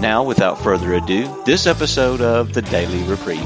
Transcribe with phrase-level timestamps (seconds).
[0.00, 3.40] Now, without further ado, this episode of the Daily Reprieve.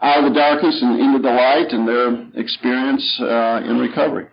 [0.00, 4.26] Out of the darkness and into the light, and their experience uh, in recovery.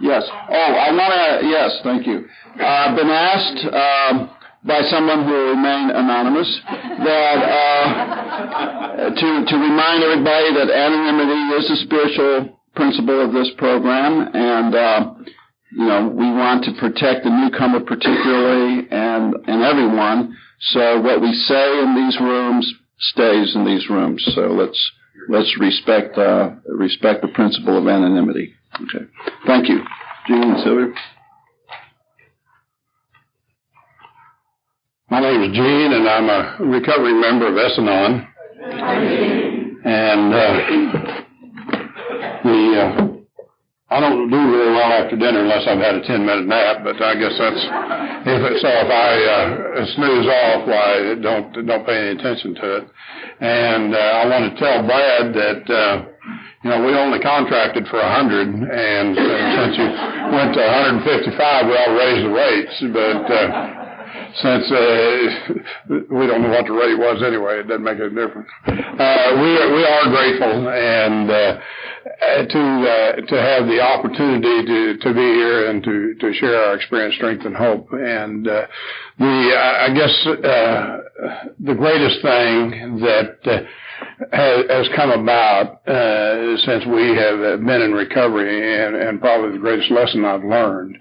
[0.00, 0.22] Yes.
[0.28, 1.46] Oh, I want to.
[1.48, 2.26] Yes, thank you.
[2.56, 3.64] I've uh, been asked.
[3.72, 4.30] Um,
[4.64, 6.48] by someone who will remain anonymous
[7.04, 14.28] that uh, to to remind everybody that anonymity is a spiritual principle of this program,
[14.34, 15.14] and uh,
[15.72, 20.36] you know we want to protect the newcomer particularly and and everyone.
[20.72, 24.22] So what we say in these rooms stays in these rooms.
[24.34, 24.92] So let's
[25.28, 28.54] let's respect uh, respect the principle of anonymity.
[28.74, 29.06] Okay,
[29.46, 29.80] thank you,
[30.26, 30.94] Gene and Sylvia.
[35.10, 38.26] My name is Gene, and I'm a recovery member of S-Anon.
[39.84, 41.24] And uh,
[42.74, 43.14] the uh,
[43.94, 46.82] I don't do really well after dinner unless I've had a ten minute nap.
[46.82, 47.62] But I guess that's
[48.26, 48.66] if it, so.
[48.66, 52.84] If I uh, snooze off, why don't don't pay any attention to it.
[53.40, 55.62] And uh, I want to tell Brad that.
[55.70, 56.10] Uh,
[56.64, 59.84] you know, we only contracted for a 100, and since you
[60.32, 61.36] went to 155,
[61.68, 62.76] we all raised the rates.
[62.88, 63.83] But uh,
[64.42, 65.54] since uh,
[66.10, 68.48] we don't know what the rate was anyway, it doesn't make a difference.
[68.66, 71.58] Uh, we are, we are grateful and uh,
[72.42, 76.74] to uh, to have the opportunity to to be here and to to share our
[76.76, 77.88] experience, strength, and hope.
[77.92, 78.66] And uh,
[79.18, 80.98] the I guess uh,
[81.60, 83.66] the greatest thing that
[84.32, 85.80] has, has come about
[86.66, 90.98] since we have been in recovery, and, and probably the greatest lesson I've learned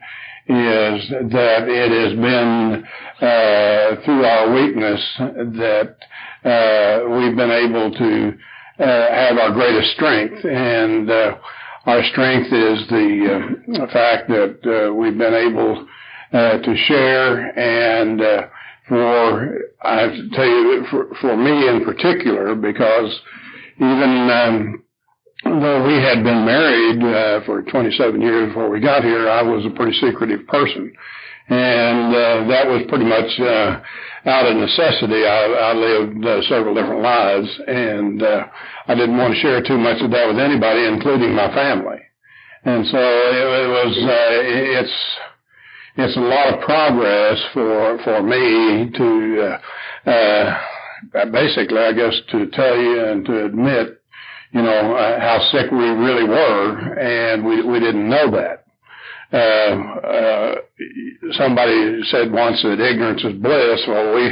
[0.47, 2.83] is that it has been
[3.21, 5.95] uh, through our weakness that
[6.43, 8.33] uh, we've been able to
[8.79, 11.35] uh, have our greatest strength, and uh,
[11.85, 15.87] our strength is the uh, fact that uh, we've been able
[16.31, 18.19] to share and
[18.87, 23.19] for I have to tell you for, for me in particular because
[23.77, 24.82] even um,
[25.43, 29.65] though we had been married uh, for 27 years before we got here, I was
[29.65, 30.93] a pretty secretive person.
[31.49, 33.81] And uh, that was pretty much uh,
[34.29, 35.25] out of necessity.
[35.27, 38.45] I, I lived uh, several different lives, and uh,
[38.87, 41.99] I didn't want to share too much of that with anybody, including my family.
[42.63, 43.97] And so it, it was.
[43.97, 44.97] Uh, it's
[45.95, 49.59] it's a lot of progress for for me to
[50.07, 54.01] uh, uh, basically, I guess, to tell you and to admit
[54.53, 58.65] you know, uh, how sick we really were, and we we didn't know that.
[59.33, 59.73] Uh,
[60.05, 60.55] uh,
[61.33, 63.81] somebody said once that ignorance is bliss.
[63.87, 64.29] Well, we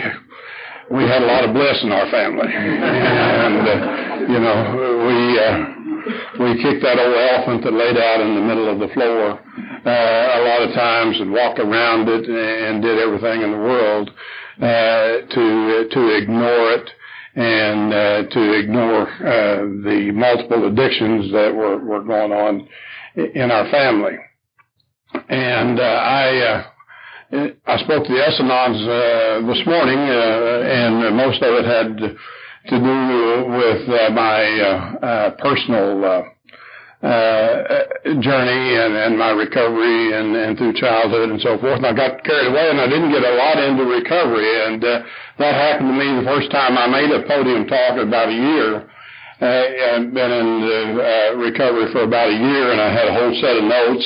[0.96, 4.58] we had a lot of bliss in our family, and uh, you know,
[5.10, 5.82] we uh,
[6.38, 10.38] we kicked that old elephant that laid out in the middle of the floor uh,
[10.38, 14.12] a lot of times and walked around it and did everything in the world
[14.62, 16.90] uh, to to ignore it
[17.36, 22.68] and uh, to ignore uh, the multiple addictions that were, were going on
[23.16, 24.18] in our family.
[25.30, 26.64] And uh, I uh,
[27.66, 32.80] I spoke to the S-Anons uh, this morning, uh, and most of it had to
[32.80, 36.22] do with my personal uh,
[37.02, 41.82] journey and, and my recovery and, and through childhood and so forth.
[41.82, 44.46] And I got carried away and I didn't get a lot into recovery.
[44.46, 45.02] And uh,
[45.40, 48.86] that happened to me the first time I made a podium talk about a year.
[49.42, 50.50] Uh, I've been in
[51.02, 54.06] uh, recovery for about a year and I had a whole set of notes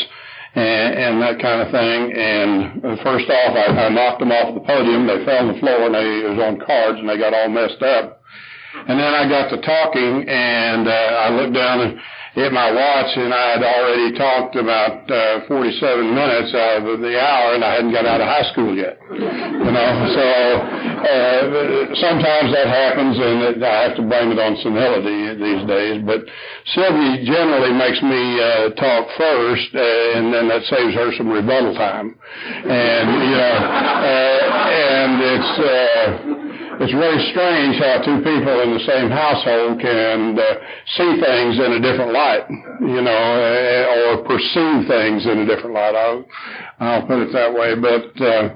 [0.56, 2.16] and, and that kind of thing.
[2.16, 5.04] And first off, I, I knocked them off the podium.
[5.04, 7.52] They fell on the floor and they, it was on cards and they got all
[7.52, 8.24] messed up.
[8.88, 12.00] And then I got to talking and uh, I looked down and
[12.36, 15.80] hit my watch and I had already talked about uh, 47
[16.12, 19.00] minutes out of the hour and I hadn't got out of high school yet.
[19.08, 20.28] You know, so
[21.00, 26.04] uh, sometimes that happens and it, I have to blame it on senility these days.
[26.04, 26.28] But
[26.76, 31.72] Sylvie generally makes me uh, talk first uh, and then that saves her some rebuttal
[31.80, 32.20] time.
[32.68, 36.35] And, you know, uh, and it's, uh,
[36.80, 40.44] it's really strange how two people in the same household can uh,
[40.98, 42.46] see things in a different light,
[42.82, 45.96] you know, uh, or perceive things in a different light.
[45.96, 46.26] I'll,
[46.80, 47.76] I'll put it that way.
[47.76, 48.56] But uh,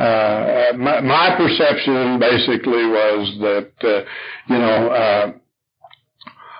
[0.00, 4.04] uh, my, my perception basically was that, uh,
[4.48, 5.32] you know, uh,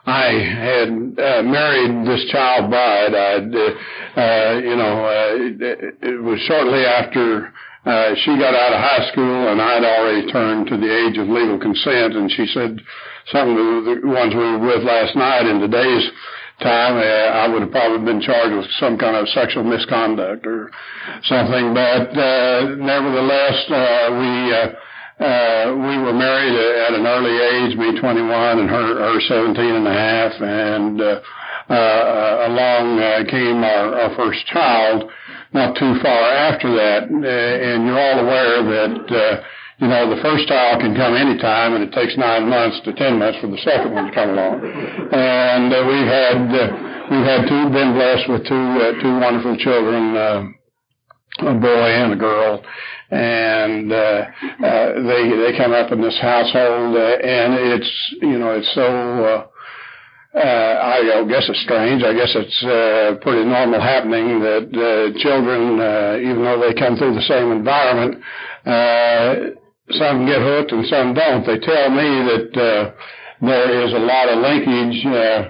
[0.06, 3.14] I had uh, married this child bride.
[3.14, 7.52] I'd, uh, uh, you know, uh, it, it was shortly after
[7.87, 11.29] uh, she got out of high school and I'd already turned to the age of
[11.29, 12.83] legal consent and she said
[13.31, 16.11] some of the ones we were with last night in today's
[16.61, 20.71] time, uh, I would have probably been charged with some kind of sexual misconduct or
[21.25, 21.75] something.
[21.75, 24.69] But uh, nevertheless, uh, we uh,
[25.17, 29.87] uh, we were married at an early age, me 21 and her her 17 and
[29.87, 31.21] a half, and uh,
[31.69, 35.11] uh, along uh, came our, our first child
[35.56, 36.23] not too far
[36.53, 37.08] after that.
[37.08, 39.35] Uh, and you're all aware that, uh,
[39.81, 43.19] you know, the first child can come anytime and it takes nine months to ten
[43.19, 44.61] months for the second one to come along.
[45.11, 46.38] And uh, we've had,
[47.08, 48.64] we've had two, been blessed with two,
[49.00, 50.14] two wonderful children,
[51.41, 52.62] a boy and a girl
[53.11, 54.25] and uh,
[54.64, 59.49] uh they they come up in this household uh, and it's you know it's so
[60.37, 62.03] uh I guess it's strange.
[62.03, 66.97] I guess it's uh, pretty normal happening that uh, children, uh, even though they come
[66.97, 68.23] through the same environment,
[68.67, 69.56] uh,
[69.93, 71.47] some get hooked and some don't.
[71.47, 72.93] They tell me that uh,
[73.41, 75.49] there is a lot of linkage uh,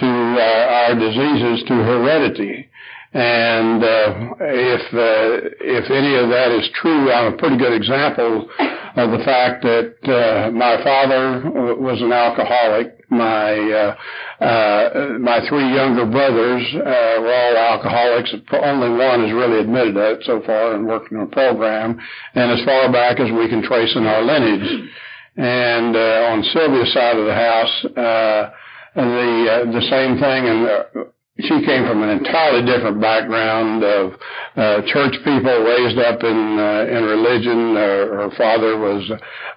[0.00, 2.68] to uh, our diseases to heredity.
[3.12, 8.48] And uh, if uh, if any of that is true, I'm a pretty good example
[8.96, 11.42] of the fact that uh, my father
[11.78, 13.03] was an alcoholic.
[13.14, 18.34] My uh, uh, my three younger brothers uh, were all alcoholics.
[18.52, 21.98] Only one has really admitted that so far and worked in a program,
[22.34, 24.90] and as far back as we can trace in our lineage.
[25.36, 28.50] And uh, on Sylvia's side of the house, uh,
[28.94, 31.04] the uh, the same thing, and uh,
[31.40, 34.12] she came from an entirely different background of
[34.54, 37.76] uh, church people raised up in uh, in religion.
[37.76, 39.02] Uh, her father was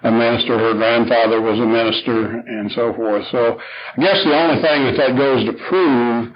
[0.02, 3.24] a minister, her grandfather was a minister, and so forth.
[3.30, 3.60] So
[3.96, 6.34] I guess the only thing that that goes to prove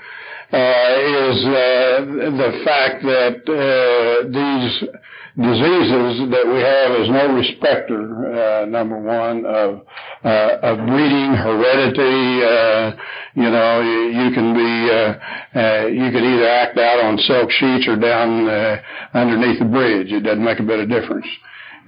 [0.52, 0.94] uh,
[1.26, 2.04] is uh,
[2.38, 4.88] the fact that uh, these
[5.36, 8.04] diseases that we have is no respecter,
[8.36, 9.80] uh, number one, of,
[10.24, 12.92] uh, of breeding, heredity, uh,
[13.34, 17.50] you know, you, you can be, uh, uh, you can either act out on silk
[17.50, 18.76] sheets or down, uh,
[19.14, 20.12] underneath the bridge.
[20.12, 21.26] It doesn't make a bit of difference.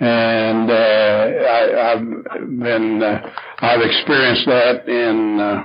[0.01, 2.05] And, uh, I, I've
[2.49, 5.65] been, uh, I've experienced that in, uh,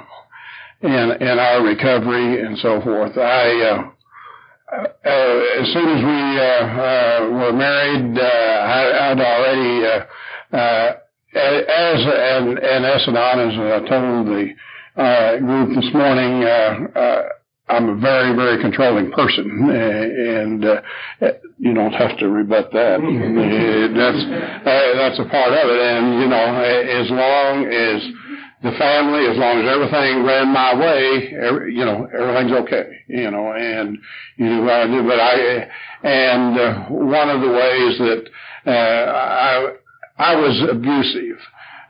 [0.81, 3.17] in, in our recovery and so forth.
[3.17, 3.89] I,
[4.71, 9.85] as soon as we uh, uh, were married, I, would already,
[10.53, 14.53] as an, an S-Anon, as I told the
[14.99, 17.21] uh, group this morning, uh, uh,
[17.69, 20.81] I'm a very, very controlling person, and uh,
[21.57, 22.99] you don't have to rebut that.
[23.95, 24.23] that's
[24.65, 28.01] uh, that's a part of it, and you know, as long as
[28.61, 33.31] the family, as long as everything ran my way, every, you know, everything's okay, you
[33.31, 33.97] know, and
[34.35, 35.03] you what I do.
[35.03, 35.67] But I,
[36.03, 38.29] and uh, one of the ways that
[38.65, 39.75] uh, I,
[40.17, 41.39] I was abusive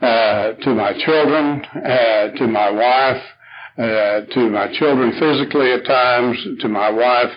[0.02, 3.24] uh, to my children, uh, to my wife,
[3.78, 7.32] uh, to my children physically at times, to my wife.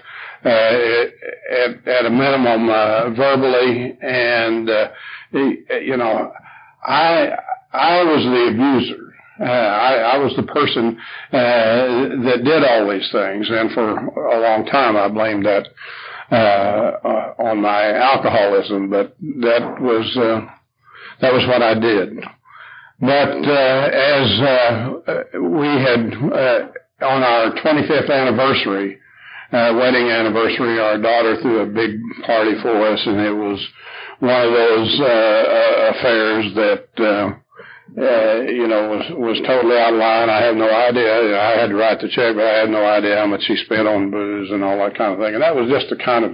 [0.44, 4.88] Uh, at, at a minimum, uh, verbally, and uh,
[5.32, 6.32] you know,
[6.82, 7.30] I
[7.72, 9.11] I was the abuser,
[9.42, 10.96] uh, I, I was the person
[11.32, 15.66] uh, that did all these things, and for a long time I blamed that
[16.30, 16.34] uh,
[17.04, 18.88] uh, on my alcoholism.
[18.88, 20.46] But that was uh,
[21.20, 22.18] that was what I did.
[23.00, 24.92] But uh, as uh,
[25.42, 28.98] we had uh, on our 25th anniversary,
[29.52, 33.58] uh, wedding anniversary, our daughter threw a big party for us, and it was
[34.20, 37.32] one of those uh, uh affairs that.
[37.92, 40.30] Uh, you know, was was totally out of line.
[40.30, 41.22] I had no idea.
[41.22, 43.42] You know, I had to write the check, but I had no idea how much
[43.42, 45.34] she spent on booze and all that kind of thing.
[45.34, 46.32] And that was just the kind of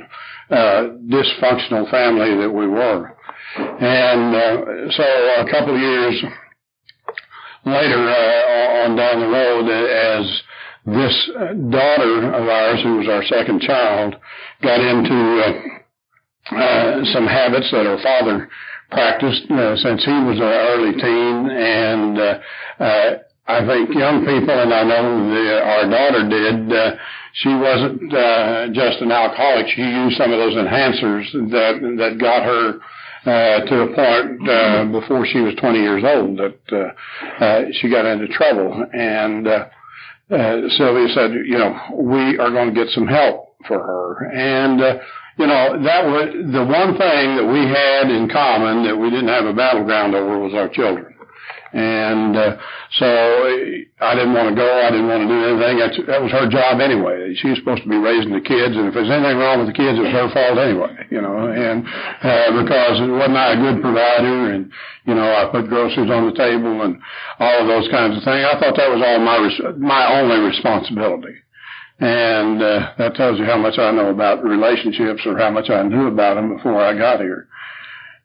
[0.50, 3.10] uh, dysfunctional family that we were.
[3.58, 6.22] And uh, so a couple of years
[7.66, 10.42] later, uh, on down the road, as
[10.86, 11.30] this
[11.70, 14.14] daughter of ours, who was our second child,
[14.62, 18.48] got into uh, uh, some habits that her father
[18.90, 22.38] practiced uh, since he was an early teen, and uh,
[22.82, 23.10] uh,
[23.46, 26.72] I think young people, and I know the, our daughter did.
[26.72, 26.96] Uh,
[27.34, 32.44] she wasn't uh, just an alcoholic; she used some of those enhancers that that got
[32.44, 32.80] her
[33.28, 37.90] uh, to the point uh, before she was 20 years old that uh, uh, she
[37.90, 38.86] got into trouble.
[38.92, 39.66] And uh,
[40.30, 44.30] uh, Sylvia said, you know, we are going to get some help for her.
[44.30, 44.98] And uh,
[45.38, 49.30] you know, that was the one thing that we had in common that we didn't
[49.30, 51.14] have a battleground over was our children.
[51.70, 52.56] And uh,
[52.96, 53.06] so
[54.00, 54.64] I didn't want to go.
[54.64, 55.76] I didn't want to do anything.
[55.76, 57.36] That's, that was her job anyway.
[57.36, 59.76] She was supposed to be raising the kids, and if there's anything wrong with the
[59.76, 60.96] kids, it was her fault anyway.
[61.12, 64.72] You know, and uh, because wasn't I a good provider, and
[65.04, 66.96] you know, I put groceries on the table and
[67.36, 68.48] all of those kinds of things.
[68.48, 71.36] I thought that was all my res- my only responsibility.
[72.00, 75.82] And uh, that tells you how much I know about relationships or how much I
[75.82, 77.48] knew about them before I got here.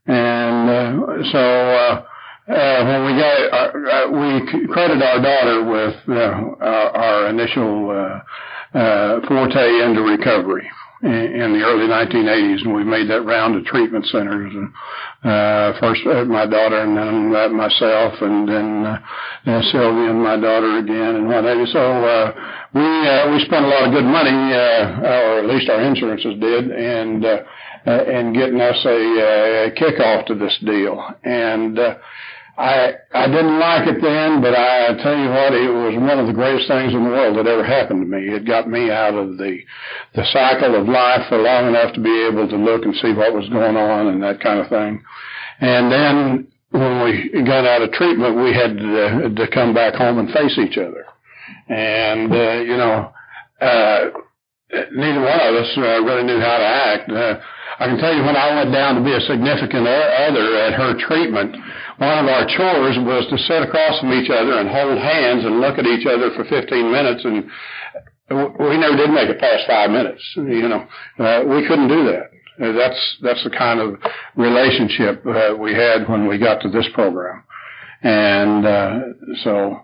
[0.06, 2.06] And uh, so uh,
[2.52, 7.90] uh, when we got, uh, uh, we credit our daughter with uh, our, our initial
[7.90, 10.70] uh, uh, forte into recovery
[11.04, 14.54] in, the early 1980s, and we made that round of treatment centers.
[14.54, 14.72] And,
[15.24, 19.00] uh, first uh, my daughter, and then uh, myself, and then uh,
[19.48, 21.68] uh, Sylvia and my daughter again, and what have you.
[21.68, 22.32] So uh,
[22.74, 26.40] we uh, we spent a lot of good money, uh, or at least our insurances
[26.40, 27.44] did, and uh,
[27.86, 31.04] uh, and getting us a, a kickoff to this deal.
[31.24, 31.96] And uh,
[32.58, 36.28] I I didn't like it then, but I tell you what, it was one of
[36.28, 38.30] the greatest things in the world that ever happened to me.
[38.30, 39.58] It got me out of the
[40.14, 43.34] the cycle of life for long enough to be able to look and see what
[43.34, 45.02] was going on and that kind of thing.
[45.62, 50.20] And then when we got out of treatment, we had to, to come back home
[50.20, 51.06] and face each other.
[51.70, 53.12] And uh, you know,
[53.62, 54.00] uh,
[54.94, 57.10] neither one of us uh, really knew how to act.
[57.10, 57.40] Uh,
[57.80, 60.94] I can tell you when I went down to be a significant other at her
[61.08, 61.56] treatment,
[62.04, 65.60] one of our chores was to sit across from each other and hold hands and
[65.60, 67.50] look at each other for 15 minutes and
[68.30, 70.22] we never did make it past five minutes.
[70.36, 70.88] You know,
[71.20, 72.30] uh, we couldn't do that.
[72.62, 73.96] Uh, that's that's the kind of
[74.36, 77.44] relationship uh, we had when we got to this program,
[78.04, 79.00] and uh,
[79.44, 79.82] so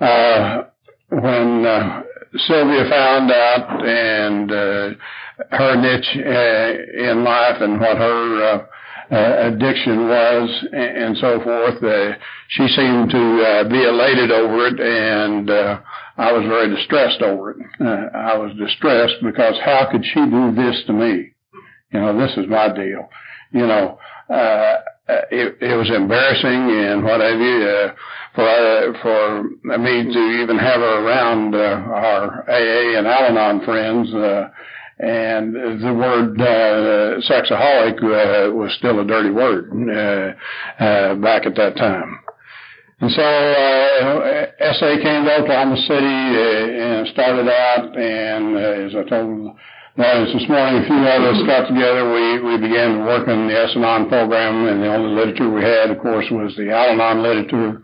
[0.00, 0.62] uh,
[1.08, 2.02] when uh,
[2.36, 8.68] Sylvia found out and her niche in life and what her
[9.10, 11.82] uh, uh, addiction was and, and so forth.
[11.82, 12.16] Uh,
[12.48, 15.80] she seemed to uh, be elated over it, and uh,
[16.16, 17.56] I was very distressed over it.
[17.80, 21.32] Uh, I was distressed because how could she do this to me?
[21.92, 23.08] You know, this is my deal.
[23.52, 23.98] You know,
[24.28, 24.76] uh,
[25.30, 27.66] it, it was embarrassing and what have you.
[27.66, 27.94] Uh,
[28.34, 29.42] for uh, for
[29.78, 34.48] me to even have her around uh, our AA and Al-Anon friends, uh,
[35.02, 41.54] and the word uh, sexaholic uh, was still a dirty word uh, uh, back at
[41.56, 42.20] that time.
[43.00, 49.08] And so uh, SA came to Oklahoma City uh, and started out, and as I
[49.08, 49.56] told
[49.96, 52.12] Lawrence this morning, a few of us got together.
[52.12, 55.90] We we began to work on the S-Anon program, and the only literature we had,
[55.90, 57.82] of course, was the Al-Anon literature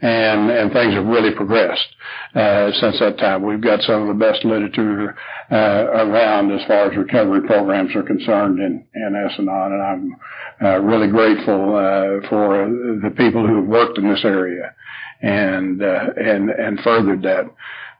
[0.00, 1.88] and and things have really progressed
[2.34, 3.44] uh, since that time.
[3.44, 5.16] We've got some of the best literature
[5.50, 10.16] uh, around as far as recovery programs are concerned in, in and I'm
[10.62, 12.68] uh, really grateful uh, for
[13.02, 14.74] the people who have worked in this area
[15.20, 17.50] and uh, and and furthered that.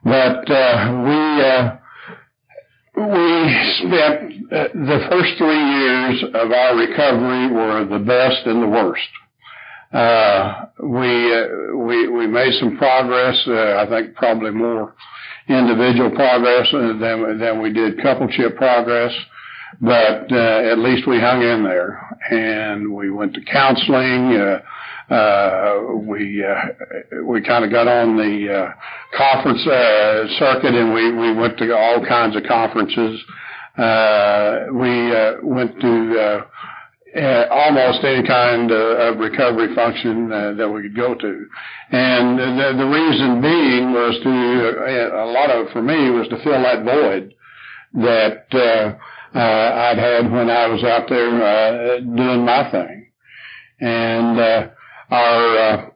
[0.03, 1.79] But uh, we.
[2.97, 9.07] We spent the first three years of our recovery were the best and the worst.
[9.91, 14.93] Uh, we, uh, we, we made some progress, uh, I think probably more
[15.47, 19.11] individual progress than, than we did couple coupleship progress.
[19.81, 24.35] But, uh, at least we hung in there and we went to counseling,
[25.09, 26.43] uh, we
[27.23, 28.73] we kind of got on the
[29.17, 29.61] conference
[30.37, 33.19] circuit, and we we went to all kinds of conferences.
[33.75, 36.43] Uh, we went to
[37.15, 41.45] almost any kind uh, of recovery function uh, that we could go to.
[41.91, 46.43] And the, the reason being was to, uh, a lot of, for me, was to
[46.43, 47.33] fill that void
[47.93, 53.11] that uh, uh, I'd had when I was out there doing my thing.
[53.79, 54.69] And
[55.09, 55.93] our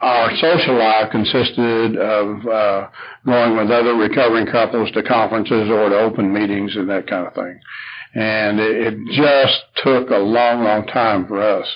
[0.00, 2.88] our social life consisted of uh,
[3.24, 7.32] going with other recovering couples to conferences or to open meetings and that kind of
[7.32, 7.58] thing
[8.14, 11.66] and it, just took a long, long time for us.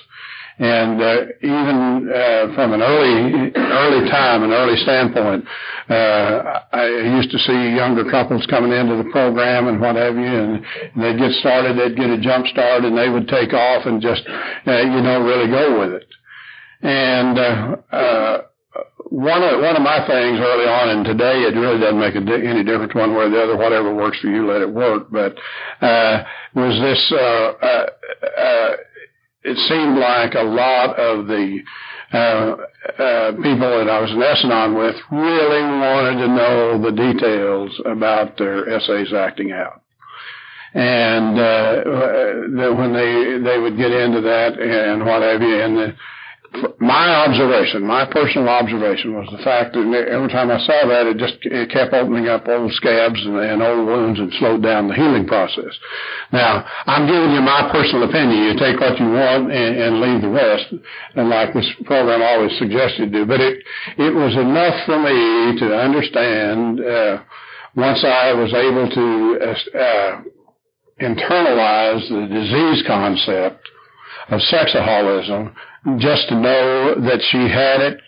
[0.60, 5.44] And uh, even uh, from an early, early time, an early standpoint,
[5.88, 10.24] uh, I used to see younger couples coming into the program and what have you,
[10.24, 10.64] and,
[10.94, 14.02] and they'd get started, they'd get a jump start, and they would take off and
[14.02, 14.22] just,
[14.66, 16.08] uh, you know, really go with it.
[16.82, 18.42] And uh, uh,
[19.10, 22.46] one of one of my things early on, and today it really doesn't make di-
[22.46, 23.56] any difference one way or the other.
[23.56, 25.10] Whatever works for you, let it work.
[25.10, 25.36] But
[25.80, 26.24] uh,
[26.54, 27.86] was this uh, uh,
[28.36, 28.76] uh,
[29.44, 31.60] it seemed like a lot of the
[32.12, 32.56] uh,
[32.98, 38.36] uh, people that I was in S-Anon with really wanted to know the details about
[38.38, 39.82] their SAs acting out.
[40.74, 45.96] And uh, when they they would get into that and what have you, and the,
[46.80, 51.18] my observation, my personal observation was the fact that every time I saw that, it
[51.18, 54.94] just it kept opening up old scabs and, and old wounds and slowed down the
[54.94, 55.70] healing process.
[56.32, 58.48] Now, I'm giving you my personal opinion.
[58.48, 60.72] You take what you want and, and leave the rest,
[61.16, 63.26] and like this program always suggested do.
[63.26, 63.62] But it
[63.98, 67.22] it was enough for me to understand uh,
[67.76, 69.04] once I was able to
[69.76, 70.12] uh,
[71.00, 73.68] internalize the disease concept
[74.30, 75.54] of sexaholism
[75.98, 78.00] just to know that she had it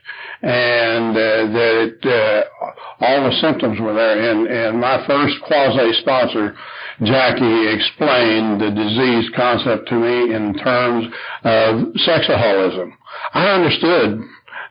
[0.43, 4.31] and uh, that it, uh, all the symptoms were there.
[4.31, 6.57] And, and my first quasi sponsor,
[7.03, 11.07] Jackie, explained the disease concept to me in terms
[11.45, 12.93] of sexaholism.
[13.35, 14.21] I understood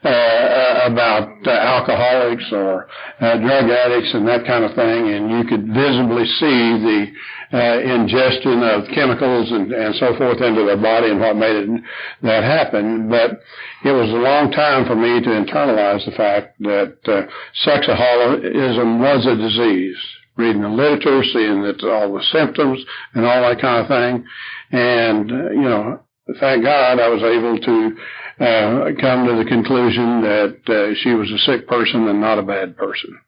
[0.04, 2.88] uh, uh, about uh, alcoholics or
[3.20, 7.12] uh, drug addicts and that kind of thing, and you could visibly see the
[7.52, 11.82] uh, ingestion of chemicals and, and so forth into their body and what made it,
[12.22, 13.10] that happen.
[13.10, 13.42] But
[13.84, 17.28] it was a long time for me to internalize the fact that uh,
[17.68, 19.98] sexaholism was a disease.
[20.38, 22.80] Reading the literature, seeing that all the symptoms
[23.14, 24.26] and all that kind of thing,
[24.72, 26.00] and uh, you know,
[26.40, 27.98] thank God I was able to
[28.40, 32.44] uh, come to the conclusion that uh, she was a sick person and not a
[32.44, 33.20] bad person.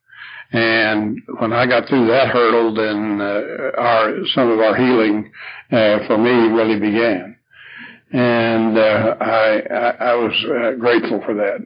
[0.53, 5.31] And when I got through that hurdle, then uh, our some of our healing
[5.71, 7.37] uh, for me really began,
[8.11, 11.59] and uh, I, I I was uh, grateful for that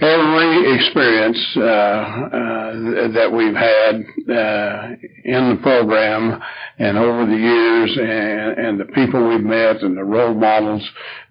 [0.00, 3.94] every experience uh, uh, that we've had
[4.28, 6.40] uh, in the program
[6.78, 10.82] and over the years and, and, the people we've met and the role models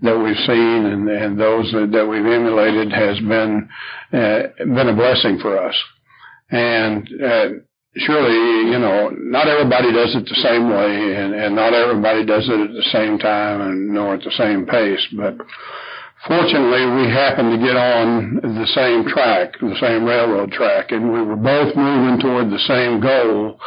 [0.01, 3.67] that we've seen and, and those that, that, we've emulated has been
[4.13, 5.75] uh, been a blessing for us.
[6.49, 7.47] And uh,
[7.97, 12.47] surely, you know, not everybody does it the same way and, and not everybody does
[12.47, 15.35] it at the same time and nor at the same pace, but
[16.25, 21.21] Fortunately, we happened to get on the same track, the same railroad track, and we
[21.21, 23.59] were both moving toward the same goal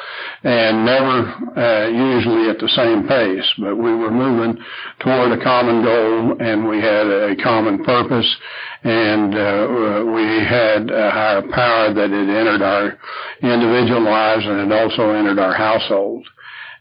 [0.42, 4.56] and never uh, usually at the same pace, but we were moving
[5.00, 8.36] toward a common goal and we had a common purpose
[8.84, 12.98] and uh, we had a higher power that had entered our
[13.42, 16.26] individual lives and it also entered our household.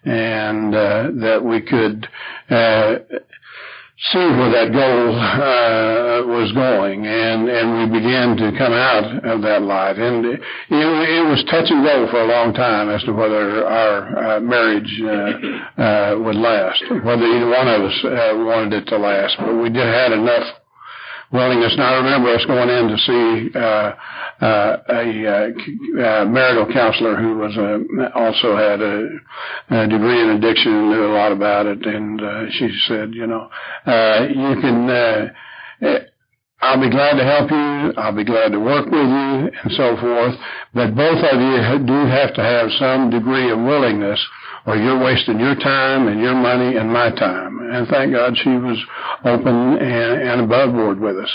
[0.05, 2.07] And uh, that we could
[2.51, 2.99] uh,
[3.97, 9.41] see where that goal uh, was going, and and we began to come out of
[9.41, 9.97] that light.
[9.97, 14.36] And it, it was touch and go for a long time as to whether our
[14.36, 18.97] uh, marriage uh, uh, would last, whether either one of us uh, wanted it to
[18.97, 19.38] last.
[19.39, 20.64] But we did had enough
[21.31, 21.75] willingness.
[21.77, 23.91] Now I remember us going in to see uh,
[24.41, 29.07] uh, a uh, marital counselor who was a, also had a,
[29.69, 33.27] a degree in addiction and knew a lot about it, and uh, she said, you
[33.27, 33.49] know,
[33.85, 34.89] uh, you can.
[34.89, 35.27] Uh,
[36.61, 37.93] I'll be glad to help you.
[38.01, 40.33] I'll be glad to work with you and so forth.
[40.73, 44.19] But both of you do have to have some degree of willingness
[44.65, 47.60] or you're wasting your time and your money and my time.
[47.71, 48.78] And thank God she was
[49.23, 51.32] open and, and above board with us.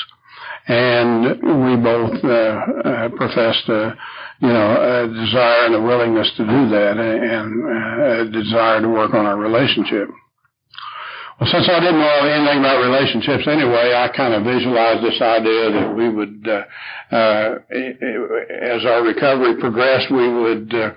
[0.67, 3.97] And we both uh, uh, professed a,
[4.41, 8.89] you know, a desire and a willingness to do that and uh, a desire to
[8.89, 10.09] work on our relationship.
[11.41, 15.73] Well, since I didn't know anything about relationships anyway, I kind of visualized this idea
[15.73, 16.65] that we would, uh,
[17.17, 17.59] uh,
[18.61, 20.91] as our recovery progressed, we would uh,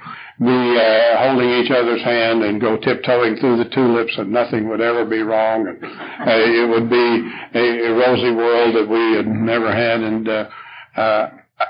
[0.44, 4.82] be uh, holding each other's hand and go tiptoeing through the tulips, and nothing would
[4.82, 5.66] ever be wrong.
[5.66, 10.02] And uh, it would be a, a rosy world that we had never had.
[10.02, 10.50] And uh,
[10.98, 11.30] uh,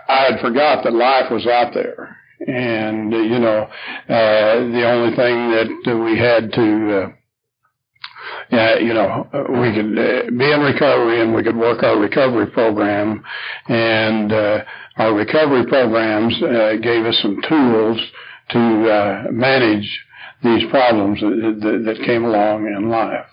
[0.09, 3.69] I had forgot that life was out there, and uh, you know,
[4.09, 5.51] uh, the only thing
[5.85, 7.11] that we had to uh,
[8.51, 12.47] uh, you know, we could uh, be in recovery and we could work our recovery
[12.47, 13.23] program.
[13.67, 14.63] And uh,
[14.97, 17.99] our recovery programs uh, gave us some tools
[18.49, 20.05] to uh, manage
[20.43, 23.25] these problems that, that, that came along in life.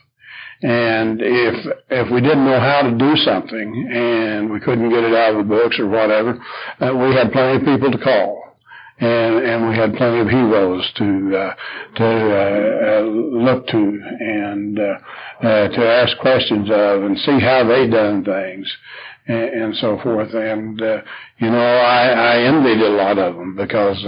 [0.62, 5.14] And if if we didn't know how to do something and we couldn't get it
[5.14, 6.38] out of the books or whatever,
[6.80, 8.39] uh, we had plenty of people to call
[9.00, 11.54] and and we had plenty of heroes to uh,
[11.96, 13.78] to uh, uh, look to
[14.20, 14.94] and uh,
[15.42, 18.70] uh, to ask questions of and see how they done things
[19.26, 20.34] and, and so forth.
[20.34, 20.98] And uh,
[21.38, 24.04] you know, I, I envied a lot of them because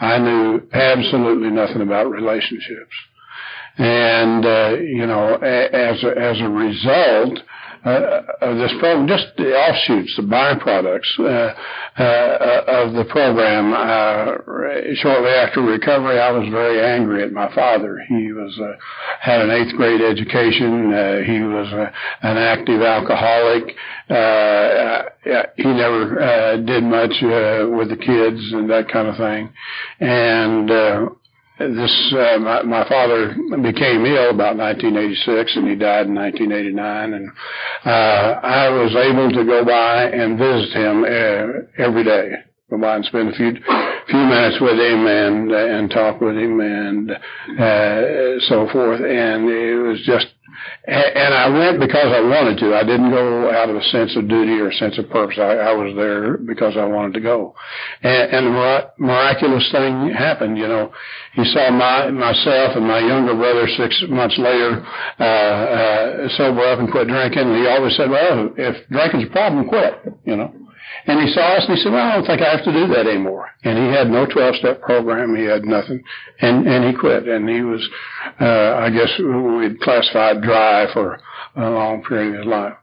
[0.00, 2.94] I knew absolutely nothing about relationships.
[3.76, 7.40] And, uh, you know, as a, as a result,
[7.84, 11.54] of this program, just the offshoots, the byproducts uh,
[12.00, 13.72] uh, of the program.
[13.72, 18.00] Uh, shortly after recovery, I was very angry at my father.
[18.08, 18.72] He was uh,
[19.20, 20.92] had an eighth grade education.
[20.92, 21.90] Uh, he was uh,
[22.22, 23.76] an active alcoholic.
[24.08, 25.02] Uh,
[25.56, 29.52] he never uh, did much uh, with the kids and that kind of thing,
[30.00, 31.14] and.
[31.58, 33.28] Uh, this uh, my, my father
[33.62, 37.30] became ill about 1986 and he died in 1989 and
[37.86, 42.32] uh, I was able to go by and visit him uh, every day.
[42.70, 46.58] Go by and spend a few few minutes with him and and talk with him
[46.58, 50.26] and uh, so forth and it was just
[50.86, 52.74] and I went because I wanted to.
[52.74, 55.36] I didn't go out of a sense of duty or a sense of purpose.
[55.38, 57.54] I, I was there because I wanted to go.
[58.02, 60.58] And, and the miraculous thing happened.
[60.58, 60.92] You know,
[61.32, 64.84] he saw my myself and my younger brother six months later
[65.18, 67.48] uh, uh, sober up and quit drinking.
[67.48, 70.63] And he always said, "Well, if drinking's a problem, quit." You know.
[71.06, 72.86] And he saw us and he said, well, I don't think I have to do
[72.94, 73.50] that anymore.
[73.62, 75.36] And he had no 12 step program.
[75.36, 76.02] He had nothing.
[76.40, 77.28] And, and he quit.
[77.28, 77.86] And he was,
[78.40, 81.20] uh, I guess we'd classified dry for
[81.56, 82.74] a long period of his life.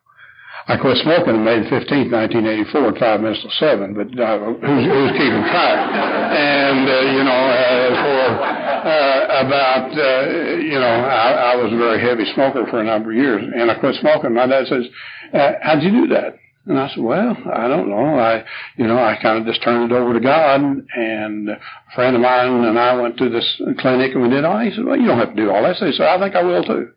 [0.68, 4.86] I quit smoking on May 15th, 1984 at five minutes to seven, but uh, who's,
[4.86, 5.78] who's keeping track?
[5.82, 11.78] And, uh, you know, uh, for uh, about, uh, you know, I, I was a
[11.78, 14.36] very heavy smoker for a number of years, and I quit smoking.
[14.36, 14.86] My dad says,
[15.34, 16.38] uh, how'd you do that?
[16.68, 18.20] And I said, well, I don't know.
[18.20, 18.44] I,
[18.78, 20.62] you know, I kind of just turned it over to God.
[20.62, 21.60] And a
[21.96, 24.60] friend of mine and I went to this clinic and we did all.
[24.60, 25.78] He said, well, you don't have to do all that.
[25.78, 26.90] So he said, I think I will too.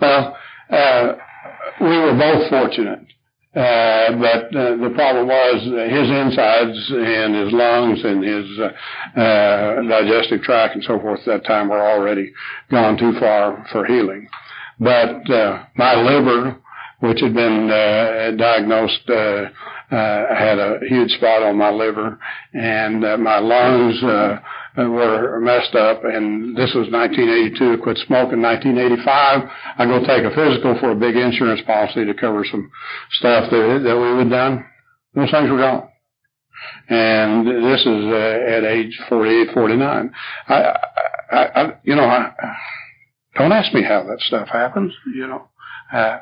[0.00, 0.36] Well,
[0.70, 1.12] uh,
[1.80, 3.06] we were both fortunate.
[3.54, 9.82] Uh, but uh, the problem was his insides and his lungs and his uh, uh,
[9.82, 12.32] digestive tract and so forth at that time were already
[12.70, 14.26] gone too far for healing.
[14.80, 16.61] But uh, my liver
[17.02, 19.02] which had been uh, diagnosed.
[19.08, 19.46] Uh,
[19.90, 22.16] uh, I had a huge spot on my liver,
[22.54, 24.38] and uh, my lungs uh,
[24.76, 26.04] were messed up.
[26.04, 27.72] And this was 1982.
[27.72, 28.40] I quit smoking.
[28.40, 32.70] 1985, I go take a physical for a big insurance policy to cover some
[33.18, 34.64] stuff that that we had done.
[35.14, 35.88] Those things were gone.
[36.88, 40.12] And this is uh, at age 48, 49.
[40.48, 40.54] I,
[41.32, 42.32] I, I you know, I,
[43.34, 44.92] don't ask me how that stuff happens.
[45.16, 45.48] You know,
[45.92, 46.18] uh,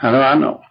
[0.00, 0.62] how do I know?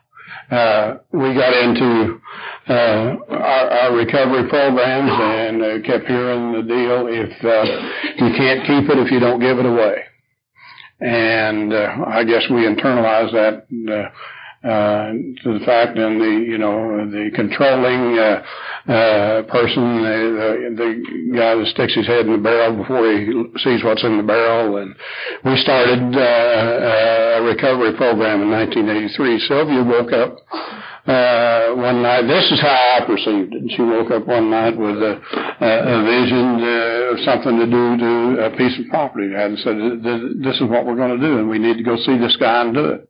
[0.49, 2.19] Uh, we got into
[2.67, 8.61] uh, our, our recovery programs and uh, kept hearing the deal: if uh, you can't
[8.61, 10.03] keep it, if you don't give it away.
[11.01, 14.09] And uh, I guess we internalized that uh,
[14.61, 15.11] uh,
[15.43, 18.43] to the fact and the you know the controlling uh,
[18.91, 23.31] uh, person, the, the the guy that sticks his head in the barrel before he
[23.63, 24.93] sees what's in the barrel, and
[25.45, 29.47] we started uh, a recovery program in 1983.
[29.49, 30.37] Sylvia woke up
[31.09, 32.29] uh, one night.
[32.29, 33.71] This is how I perceived it.
[33.73, 38.11] She woke up one night with a, a vision uh, of something to do to
[38.45, 39.75] a piece of property and said,
[40.43, 42.61] "This is what we're going to do, and we need to go see this guy
[42.61, 43.09] and do it."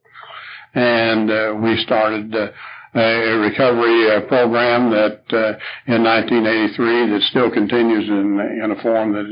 [0.76, 2.50] and uh, we started uh,
[2.96, 5.58] a recovery uh, program that uh,
[5.94, 9.30] in 1983 that still continues in in a form that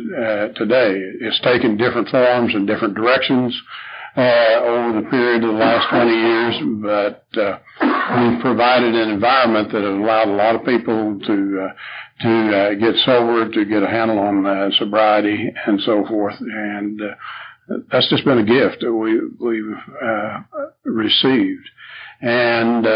[0.54, 3.56] uh, today it's taken different forms and different directions
[4.18, 7.60] over the period of the last 20 years, but uh,
[8.18, 11.74] we've provided an environment that has allowed a lot of people to uh,
[12.20, 17.02] to uh, get sober, to get a handle on uh, sobriety, and so forth, and.
[17.02, 17.16] Uh,
[17.92, 20.40] that's just been a gift that we we've uh,
[20.86, 21.70] received,
[22.22, 22.88] and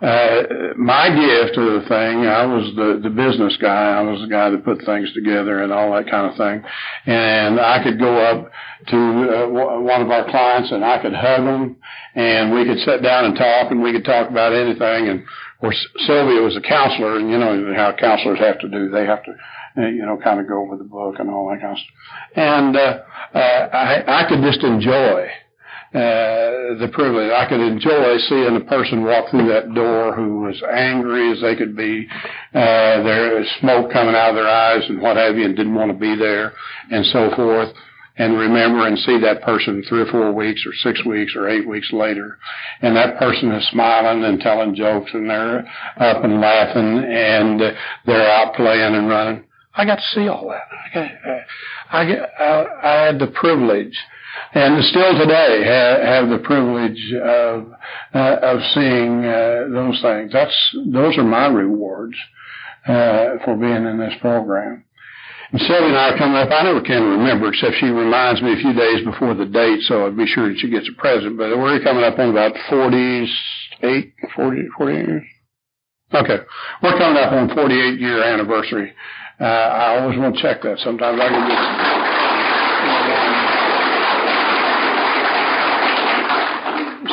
[0.00, 0.42] uh,
[0.76, 3.98] my gift of the thing, I was the the business guy.
[3.98, 6.64] I was the guy that put things together and all that kind of thing,
[7.06, 8.50] and I could go up
[8.88, 9.48] to uh,
[9.80, 11.76] one of our clients and I could hug them,
[12.14, 15.08] and we could sit down and talk, and we could talk about anything.
[15.08, 18.88] And of course, Sylvia was a counselor, and you know how counselors have to do.
[18.88, 19.34] They have to
[19.76, 22.36] uh, you know, kind of go over the book and all that kind of stuff.
[22.36, 22.98] And uh,
[23.34, 25.28] uh, I, I could just enjoy
[25.92, 27.32] uh, the privilege.
[27.32, 31.56] I could enjoy seeing a person walk through that door who was angry as they
[31.56, 32.06] could be.
[32.54, 35.74] Uh, there was smoke coming out of their eyes and what have you, and didn't
[35.74, 36.52] want to be there,
[36.90, 37.74] and so forth.
[38.18, 41.66] And remember and see that person three or four weeks or six weeks or eight
[41.66, 42.38] weeks later,
[42.82, 45.60] and that person is smiling and telling jokes and they're
[45.96, 47.60] up and laughing and
[48.04, 49.44] they're out playing and running.
[49.74, 50.68] I got to see all that.
[50.94, 51.44] I,
[51.90, 52.02] I,
[52.38, 53.96] I, I had the privilege,
[54.54, 57.72] and still today have, have the privilege of
[58.14, 60.32] uh, of seeing uh, those things.
[60.32, 62.16] That's those are my rewards
[62.86, 64.84] uh, for being in this program.
[65.52, 66.50] And Sylvia and I are coming up.
[66.50, 70.06] I never can remember, except she reminds me a few days before the date, so
[70.06, 71.36] I'd be sure that she gets a present.
[71.36, 75.24] But we're coming up on about 48, 40, 48 years.
[76.14, 76.38] Okay.
[76.82, 78.92] We're coming up on 48 year anniversary.
[79.40, 80.78] Uh, I always want to check that.
[80.78, 82.09] Sometimes I can get.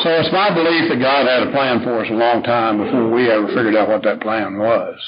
[0.02, 3.10] So it's my belief that God had a plan for us a long time before
[3.10, 4.98] we ever figured out what that plan was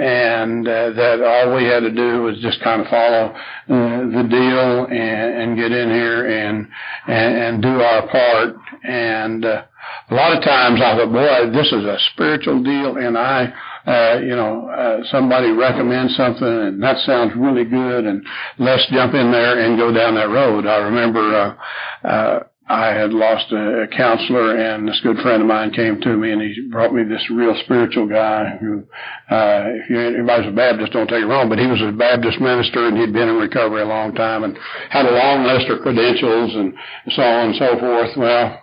[0.00, 4.26] and uh, that all we had to do was just kind of follow uh, the
[4.30, 6.66] deal and, and get in here and,
[7.06, 8.56] and and do our part.
[8.82, 9.62] And uh,
[10.10, 13.52] a lot of times I thought, boy, this is a spiritual deal, and I.
[13.86, 18.22] Uh, you know, uh, somebody recommends something and that sounds really good and
[18.58, 20.66] let's jump in there and go down that road.
[20.66, 21.56] I remember,
[22.04, 26.00] uh, uh, I had lost a, a counselor, and this good friend of mine came
[26.00, 28.84] to me, and he brought me this real spiritual guy who,
[29.28, 32.40] uh, if you, anybody's a Baptist, don't take it wrong, but he was a Baptist
[32.40, 34.56] minister, and he'd been in recovery a long time, and
[34.88, 36.72] had a long list of credentials, and
[37.10, 38.16] so on and so forth.
[38.16, 38.62] Well,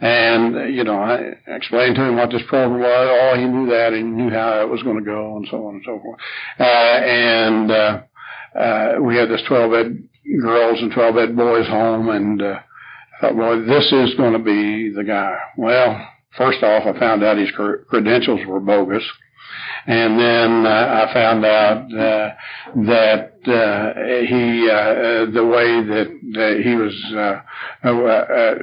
[0.00, 3.08] and you know, I explained to him what this program was.
[3.10, 5.74] Oh, he knew that, and knew how it was going to go, and so on
[5.74, 6.20] and so forth.
[6.60, 8.00] Uh, and uh,
[8.54, 10.08] uh, we had this 12 ed
[10.40, 12.60] girls and 12 ed boys home, and uh,
[13.20, 15.36] thought, well, this is going to be the guy.
[15.56, 17.50] Well, first off, I found out his
[17.88, 19.02] credentials were bogus.
[19.86, 22.34] And then uh, I found out uh,
[22.86, 23.94] that uh,
[24.26, 27.40] he, uh, the way that, that he was uh,
[27.84, 28.54] uh, uh,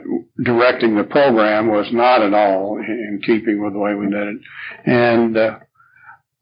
[0.44, 4.41] directing the program was not at all in keeping with the way we did it.
[4.86, 5.60] And uh,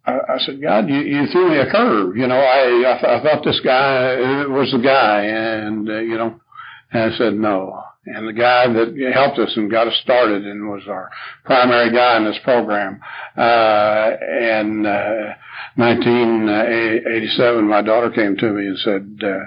[0.05, 2.17] I, I said, God, you, you threw me a curve.
[2.17, 6.17] You know, I I, th- I thought this guy was the guy, and uh, you
[6.17, 6.41] know,
[6.93, 7.83] and I said no.
[8.05, 11.09] And the guy that helped us and got us started and was our
[11.45, 12.99] primary guy in this program.
[13.37, 15.35] Uh, in uh,
[15.75, 19.45] 1987, my daughter came to me and said, uh,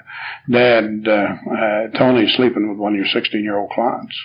[0.50, 4.16] Dad, uh, uh, Tony's sleeping with one of your 16 year old clients.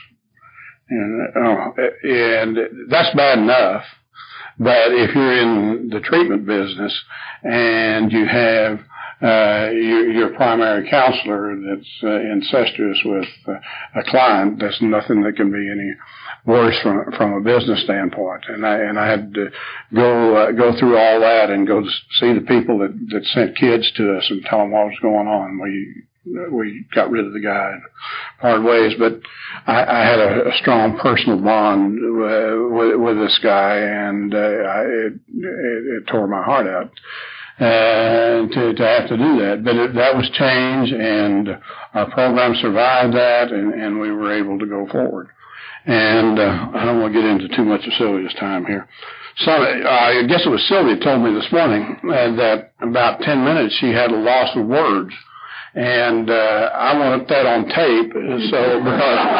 [0.90, 1.72] And, uh,
[2.04, 2.58] and
[2.90, 3.84] that's bad enough.
[4.58, 7.04] But if you're in the treatment business
[7.44, 8.80] and you have
[9.22, 13.54] uh, your, your primary counselor that's uh, incestuous with uh,
[14.00, 15.92] a client, there's nothing that can be any
[16.46, 18.46] worse from from a business standpoint.
[18.48, 19.50] And I and I had to
[19.94, 21.84] go uh, go through all that and go
[22.20, 25.28] see the people that that sent kids to us and tell them what was going
[25.28, 25.60] on.
[25.62, 26.04] We
[26.52, 27.82] we got rid of the guy and
[28.40, 29.22] parted ways, but
[29.66, 34.38] I, I had a, a strong personal bond uh, with, with this guy, and uh,
[34.38, 36.92] I, it, it, it tore my heart out
[37.60, 39.62] uh, to, to have to do that.
[39.64, 41.50] But it, that was change, and
[41.94, 45.30] our program survived that, and, and we were able to go forward.
[45.86, 48.88] And uh, I don't want to get into too much of Sylvia's time here.
[49.38, 53.44] So uh, I guess it was Sylvia told me this morning uh, that about 10
[53.44, 55.14] minutes she had a loss of words.
[55.74, 59.32] And uh, I wanted that on tape, so because uh,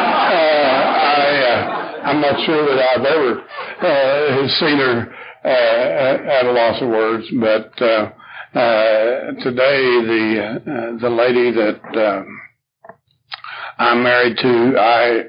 [1.12, 5.12] I, uh, I'm not sure that I've ever uh, seen her
[5.44, 7.26] at a loss of words.
[7.38, 8.12] But uh,
[8.54, 12.40] uh, today, the the lady that um,
[13.78, 15.24] I'm married to, I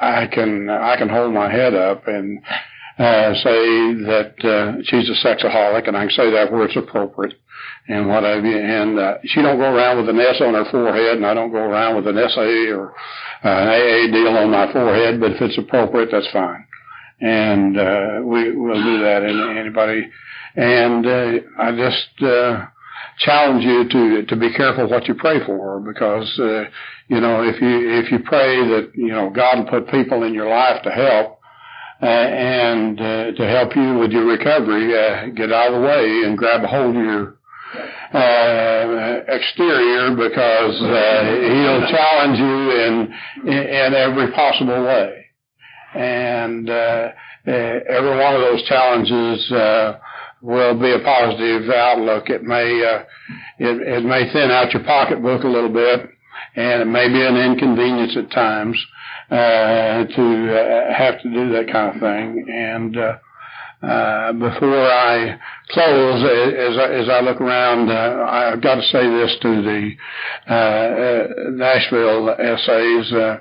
[0.00, 2.40] I can I can hold my head up and
[2.98, 7.34] uh, say that uh, she's a sexaholic, and I can say that where it's appropriate
[7.86, 8.58] and what have you.
[8.58, 11.52] And uh, she don't go around with an S on her forehead, and I don't
[11.52, 12.92] go around with an SA or
[13.44, 15.20] uh, an AA deal on my forehead.
[15.20, 16.67] But if it's appropriate, that's fine
[17.20, 19.22] and uh, we will do that.
[19.22, 20.08] And anybody,
[20.56, 22.66] and uh, I just uh,
[23.18, 26.64] challenge you to to be careful what you pray for, because uh,
[27.08, 30.34] you know if you if you pray that you know God will put people in
[30.34, 31.34] your life to help.
[32.00, 36.22] Uh, and uh, to help you with your recovery, uh, get out of the way
[36.24, 37.36] and grab a hold of your
[38.14, 43.14] uh, exterior because uh, he'll challenge you in,
[43.50, 45.17] in in every possible way
[45.98, 47.08] and uh,
[47.46, 49.98] uh, every one of those challenges uh,
[50.40, 52.30] will be a positive outlook.
[52.30, 53.02] It may uh,
[53.58, 56.08] it, it may thin out your pocketbook a little bit,
[56.54, 58.78] and it may be an inconvenience at times
[59.30, 62.46] uh, to uh, have to do that kind of thing.
[62.48, 63.18] And uh,
[63.82, 65.38] uh, before I
[65.70, 69.90] close, as I, as I look around, uh, I've got to say this to the
[70.48, 73.40] uh, uh, Nashville SAs.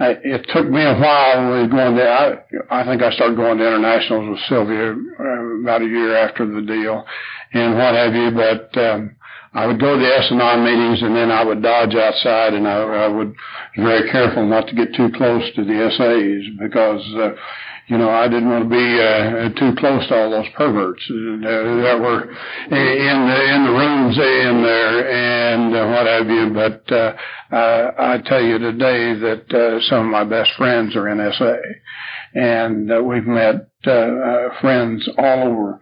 [0.00, 2.34] Uh, it took me a while we going to, I,
[2.68, 6.62] I think I started going to internationals with Sylvia uh, about a year after the
[6.62, 7.04] deal
[7.52, 9.14] and what have you, but, um,
[9.54, 13.06] I would go to the S-Anon meetings and then I would dodge outside and I,
[13.06, 13.32] I would
[13.76, 17.30] be very careful not to get too close to the SAs because, uh,
[17.88, 21.36] you know, I didn't want to be uh, too close to all those perverts uh,
[21.84, 24.84] that were in the in the rooms in there,
[26.20, 27.14] of you, but uh,
[27.54, 31.54] uh, I tell you today that uh, some of my best friends are in SA,
[32.34, 35.80] and uh, we've met uh, uh, friends all over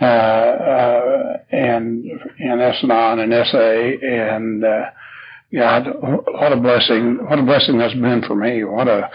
[0.00, 2.04] uh, uh, and
[2.38, 4.84] in S-Anon and SA, and uh,
[5.52, 7.18] God, what a blessing!
[7.26, 8.64] What a blessing that's been for me.
[8.64, 9.08] What a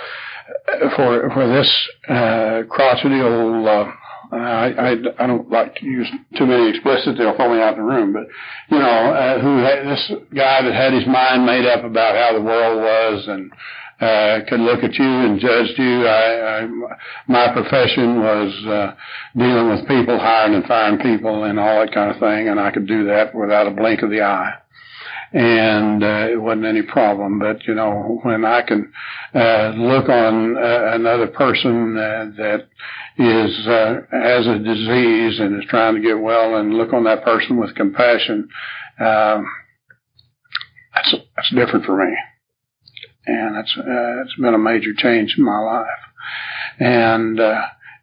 [0.95, 3.67] for for this uh, crotchety old.
[3.67, 3.91] Uh,
[4.31, 7.85] I, I I don't like to use too many explicit; they'll throw me out in
[7.85, 8.13] the room.
[8.13, 8.27] But
[8.69, 12.33] you know, uh, who had, this guy that had his mind made up about how
[12.33, 13.51] the world was and
[14.01, 16.07] uh, could look at you and judge you.
[16.07, 16.67] I, I
[17.27, 18.95] my profession was uh,
[19.37, 22.71] dealing with people, hiring and firing people, and all that kind of thing, and I
[22.71, 24.53] could do that without a blink of the eye.
[25.33, 27.39] And uh, it wasn't any problem.
[27.39, 28.91] But you know, when I can
[29.33, 32.67] uh, look on uh, another person uh, that
[33.17, 37.23] is uh, has a disease and is trying to get well, and look on that
[37.23, 38.47] person with compassion,
[38.99, 39.45] um,
[40.93, 42.15] that's that's different for me
[43.25, 45.87] and it's uh, it's been a major change in my life.
[46.79, 47.61] And uh,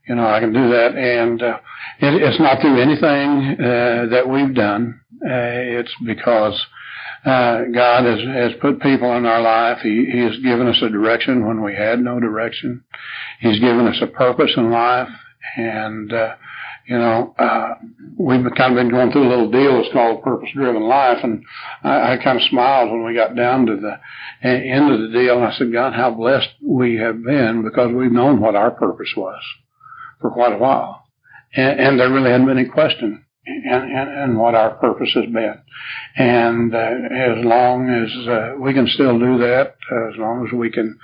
[0.09, 1.59] you know, I can do that, and uh,
[2.01, 5.01] it, it's not through anything uh, that we've done.
[5.23, 6.80] Uh, it's because uh,
[7.25, 9.79] God has has put people in our life.
[9.83, 12.85] He He has given us a direction when we had no direction.
[13.41, 15.09] He's given us a purpose in life,
[15.57, 16.35] and uh,
[16.91, 17.75] you know, uh,
[18.19, 19.81] we've kind of been going through a little deal.
[19.81, 21.19] It's called Purpose Driven Life.
[21.23, 21.45] And
[21.85, 25.37] I, I kind of smiled when we got down to the end of the deal.
[25.37, 29.13] And I said, God, how blessed we have been because we've known what our purpose
[29.17, 29.41] was
[30.21, 31.05] for quite a while.
[31.55, 35.27] And, and there really hadn't been any question and, and, and what our purpose has
[35.27, 35.55] been.
[36.17, 40.53] And uh, as long as uh, we can still do that, uh, as long as
[40.53, 40.99] we can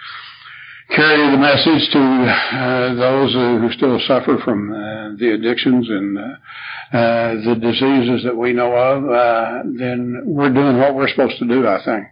[0.95, 6.97] carry the message to uh, those who still suffer from uh, the addictions and uh,
[6.97, 11.47] uh, the diseases that we know of, uh, then we're doing what we're supposed to
[11.47, 12.07] do, I think.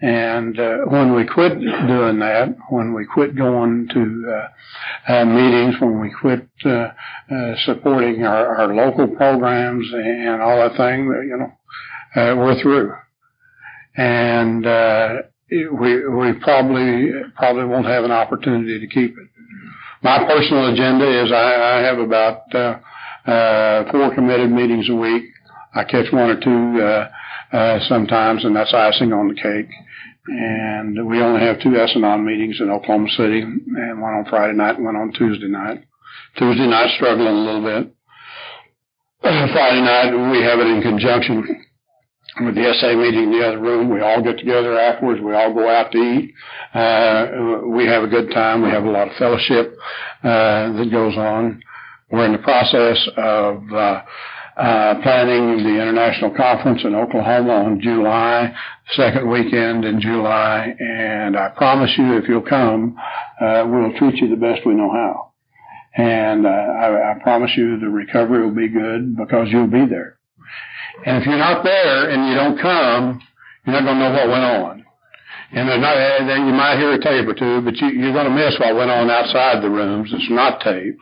[0.00, 5.76] And uh, when we quit doing that, when we quit going to uh, uh, meetings,
[5.80, 6.88] when we quit uh,
[7.64, 12.94] supporting our, our, local programs and all that thing, you know, we're through.
[13.96, 14.66] And
[15.50, 19.28] we we probably probably won't have an opportunity to keep it.
[20.02, 22.78] My personal agenda is I, I have about uh,
[23.30, 25.24] uh, four committed meetings a week.
[25.74, 26.80] I catch one or two
[27.56, 29.70] uh, sometimes, and that's icing on the cake.
[30.28, 34.76] And we only have two S-Anon meetings in Oklahoma City, and one on Friday night
[34.76, 35.84] and one on Tuesday night.
[36.36, 37.94] Tuesday night struggling a little bit.
[39.22, 41.64] Friday night we have it in conjunction
[42.40, 43.88] with the SA meeting in the other room.
[43.88, 45.22] We all get together afterwards.
[45.22, 46.34] We all go out to eat.
[46.74, 48.62] Uh, we have a good time.
[48.62, 49.74] We have a lot of fellowship
[50.22, 51.62] uh, that goes on.
[52.10, 54.02] We're in the process of uh,
[54.56, 58.54] uh, planning the international conference in Oklahoma on July,
[58.94, 60.74] second weekend in July.
[60.78, 62.96] And I promise you, if you'll come,
[63.40, 65.32] uh, we'll treat you the best we know how.
[65.96, 70.18] And uh, I, I promise you the recovery will be good because you'll be there.
[71.04, 73.20] And if you're not there and you don't come,
[73.66, 74.86] you're not going to know what went on.
[75.52, 75.94] And there's not,
[76.26, 78.74] then you might hear a tape or two, but you, you're going to miss what
[78.74, 80.10] went on outside the rooms.
[80.12, 81.00] It's not taped.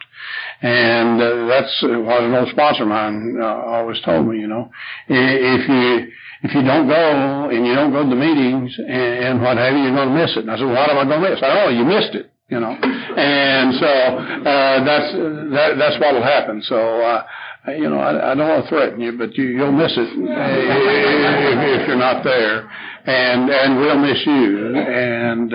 [0.65, 4.71] And uh, that's what an old sponsor of mine uh, always told me, you know.
[5.09, 6.09] If you,
[6.43, 9.75] if you don't go and you don't go to the meetings and, and what have
[9.77, 10.49] you, you're going to miss it.
[10.49, 11.43] And I said, well, what am I going to miss?
[11.43, 12.73] I know, you missed it, you know.
[12.73, 13.93] And so,
[14.41, 15.13] uh, that's,
[15.53, 16.63] that, that's what'll happen.
[16.65, 17.25] So, uh,
[17.69, 21.81] you know, I, I don't want to threaten you, but you, you'll miss it if,
[21.81, 22.71] if you're not there,
[23.07, 24.77] and and we'll miss you.
[24.77, 25.53] And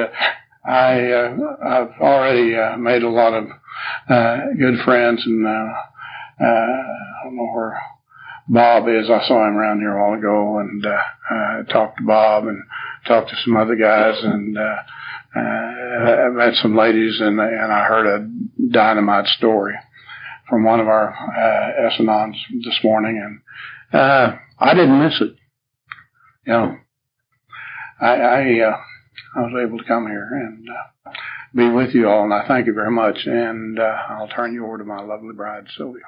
[0.65, 3.45] I uh, I've already uh, made a lot of
[4.09, 7.81] uh, good friends, and uh, uh, I don't know where
[8.47, 9.09] Bob is.
[9.09, 12.61] I saw him around here a while ago, and uh, uh, talked to Bob and
[13.07, 14.57] talked to some other guys, and.
[14.57, 14.75] Uh,
[15.35, 18.27] uh, I met some ladies and and I heard a
[18.71, 19.75] dynamite story
[20.49, 25.35] from one of our uh, S-Anons this morning, and uh, I didn't miss it.
[26.47, 26.77] You know,
[28.01, 28.77] I I, uh,
[29.35, 31.11] I was able to come here and uh,
[31.53, 33.17] be with you all, and I thank you very much.
[33.25, 36.01] And uh, I'll turn you over to my lovely bride, Sylvia.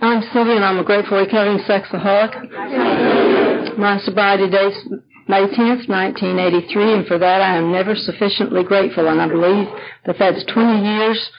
[0.00, 3.76] I'm Sylvia, and I'm a grateful recovering sexaholic.
[3.76, 4.84] My sobriety date is
[5.28, 9.68] May 10th, 1983, and for that I am never sufficiently grateful, and I believe
[10.06, 11.30] that that's 20 years,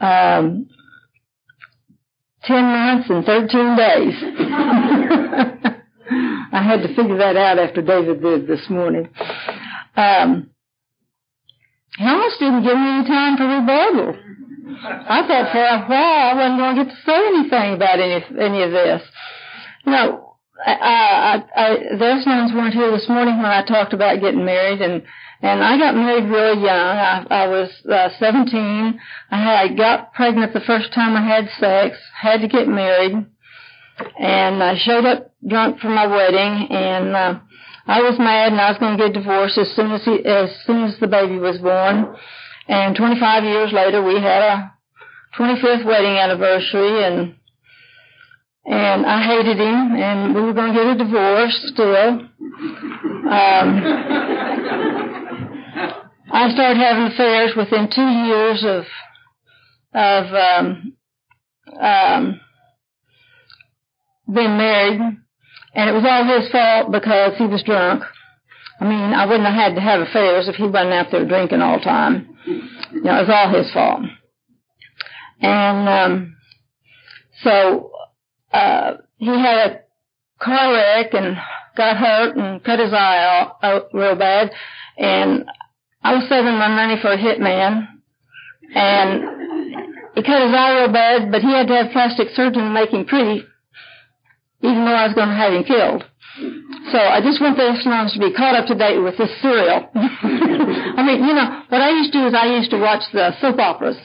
[0.00, 0.68] um,
[2.44, 4.14] 10 months, and 13 days.
[6.52, 9.08] I had to figure that out after David did this morning.
[9.96, 10.50] Um,
[11.98, 14.14] he almost didn't give me any time for rebuttal.
[14.84, 18.24] I thought for a while I wasn't going to get to say anything about any
[18.38, 19.02] any of this.
[19.86, 24.44] No, I, I, I, those nuns weren't here this morning when I talked about getting
[24.44, 25.02] married, and
[25.42, 26.96] and I got married really young.
[26.96, 29.00] I, I was uh, 17.
[29.30, 31.98] I had got pregnant the first time I had sex.
[32.14, 33.12] Had to get married,
[34.18, 37.38] and I showed up drunk for my wedding, and uh,
[37.86, 40.50] I was mad, and I was going to get divorced as soon as he, as
[40.66, 42.16] soon as the baby was born.
[42.68, 44.72] And 25 years later, we had a
[45.38, 47.34] 25th wedding anniversary, and
[48.68, 52.26] and I hated him, and we were going to get a divorce still.
[53.30, 55.02] Um,
[55.76, 58.84] I started having affairs within two years of
[59.94, 60.92] of um,
[61.80, 62.40] um,
[64.32, 65.00] being married,
[65.74, 68.02] and it was all his fault because he was drunk.
[68.80, 71.62] I mean, I wouldn't have had to have affairs if he wasn't out there drinking
[71.62, 72.36] all the time.
[72.46, 74.02] You know, it was all his fault.
[75.40, 76.36] And um,
[77.42, 77.92] so
[78.52, 79.80] uh, he had a
[80.44, 81.36] car wreck and
[81.76, 84.50] got hurt and cut his eye out, out real bad.
[84.98, 85.46] And
[86.06, 87.88] I was saving my money for a hitman.
[88.74, 89.10] And
[90.14, 92.90] he cut his eye real bad, but he had to have plastic surgery to make
[92.90, 93.42] him pretty,
[94.62, 96.04] even though I was going to have him killed.
[96.92, 99.90] So I just want the Esselines to be caught up to date with this serial.
[99.94, 103.34] I mean, you know, what I used to do is I used to watch the
[103.40, 103.96] soap operas.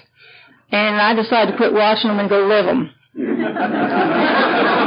[0.71, 2.89] And I decided to quit watching them and go live them.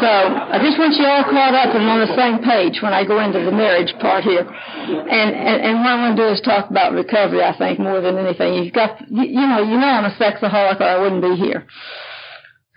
[0.00, 3.04] so I just want you all caught up and on the same page when I
[3.04, 4.42] go into the marriage part here.
[4.42, 7.44] And and, and what I want to do is talk about recovery.
[7.44, 10.80] I think more than anything, you've got you, you know you know I'm a sexaholic
[10.80, 11.66] or I wouldn't be here.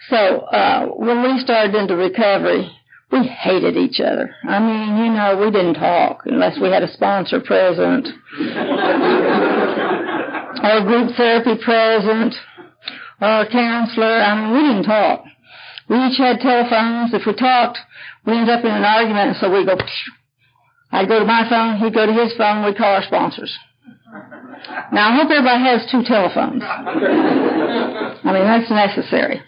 [0.10, 0.18] So
[0.52, 2.70] uh, when we started into recovery,
[3.12, 4.36] we hated each other.
[4.44, 8.08] I mean, you know, we didn't talk unless we had a sponsor present,
[10.64, 12.34] or a group therapy present
[13.22, 14.18] or a counselor.
[14.18, 15.24] I mean, we didn't talk.
[15.90, 17.14] We each had telephones.
[17.14, 17.78] If we talked,
[18.26, 19.78] we ended up in an argument, so we go.
[20.92, 22.64] I'd go to my phone, he'd go to his phone.
[22.66, 23.58] We'd call our sponsors.
[24.92, 26.64] Now I hope everybody has two telephones.
[26.64, 29.42] I mean, that's necessary.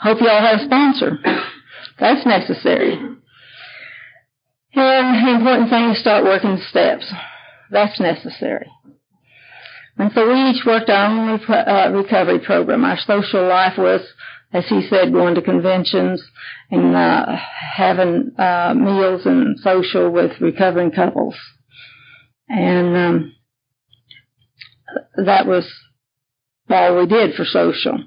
[0.00, 1.18] Hope you all have a sponsor.
[1.98, 2.98] That's necessary.
[4.76, 7.12] And the important thing is start working the steps.
[7.70, 8.66] That's necessary.
[9.96, 12.84] And so we each worked our own uh, recovery program.
[12.84, 14.00] Our social life was,
[14.54, 16.24] as he said, going to conventions
[16.70, 17.36] and uh,
[17.76, 21.34] having uh, meals and social with recovering couples.
[22.48, 23.32] And um,
[25.16, 25.68] that was
[26.70, 27.98] all we did for social.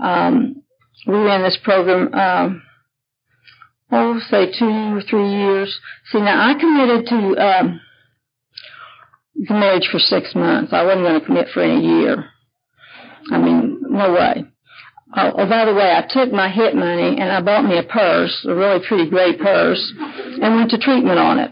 [0.00, 0.64] Um,
[1.06, 2.62] we ran this program, um,
[3.92, 5.78] oh, say two or three years.
[6.10, 7.80] See, now I committed to um,
[9.36, 10.72] the marriage for six months.
[10.72, 12.30] I wasn't going to commit for any year.
[13.30, 14.44] I mean, no way.
[15.16, 17.82] Oh, oh, by the way, I took my hit money and I bought me a
[17.82, 21.50] purse, a really pretty great purse, and went to treatment on it.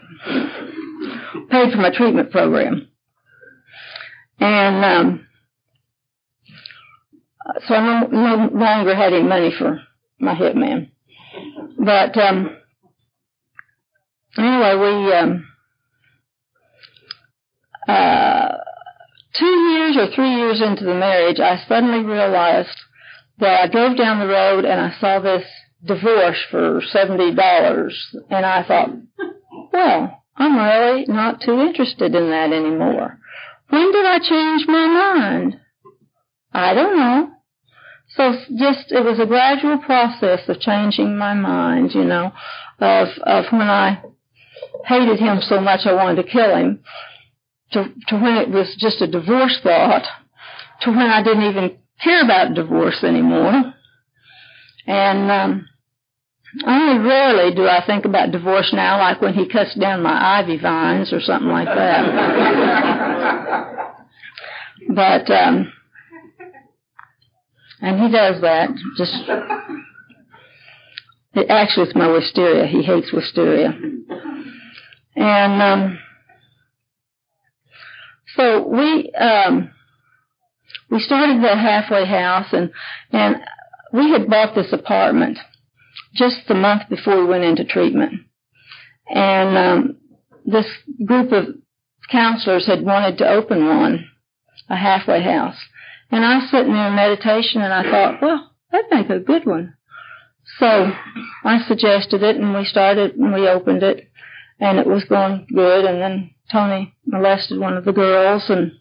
[1.50, 2.88] Paid for my treatment program.
[4.40, 5.26] And um,
[7.66, 9.80] so I no, no longer had any money for
[10.18, 10.90] my hitman.
[11.78, 12.56] But um,
[14.36, 15.46] anyway, we um,
[17.88, 18.48] uh,
[19.38, 22.68] two years or three years into the marriage, I suddenly realized
[23.38, 25.44] that I drove down the road and I saw this
[25.84, 27.96] divorce for seventy dollars,
[28.30, 28.90] and I thought,
[29.72, 33.18] well, I'm really not too interested in that anymore.
[33.68, 35.60] When did I change my mind?
[36.52, 37.30] I don't know.
[38.08, 42.32] So just it was a gradual process of changing my mind, you know,
[42.78, 44.02] of of when I
[44.84, 46.80] hated him so much I wanted to kill him
[47.72, 50.04] to, to when it was just a divorce thought,
[50.82, 53.74] to when I didn't even care about divorce anymore.
[54.86, 55.68] And um,
[56.64, 60.58] only rarely do I think about divorce now, like when he cuts down my ivy
[60.58, 62.04] vines or something like that.
[64.88, 65.72] but um,
[67.80, 68.70] and he does that.
[68.96, 69.12] Just
[71.34, 72.66] it, actually, it's my wisteria.
[72.66, 73.78] He hates wisteria,
[75.14, 75.98] and um,
[78.36, 79.70] so we um,
[80.90, 82.70] we started the halfway house, and
[83.12, 83.36] and
[83.92, 85.38] we had bought this apartment
[86.14, 88.12] just the month before we went into treatment,
[89.08, 89.96] and um,
[90.44, 90.66] this
[91.04, 91.46] group of
[92.10, 94.06] counselors had wanted to open one,
[94.68, 95.56] a halfway house,
[96.10, 99.44] and I was sitting there in meditation, and I thought, well, that'd make a good
[99.44, 99.74] one.
[100.58, 100.92] So
[101.44, 104.08] I suggested it, and we started, and we opened it,
[104.60, 108.72] and it was going good, and then Tony molested one of the girls, and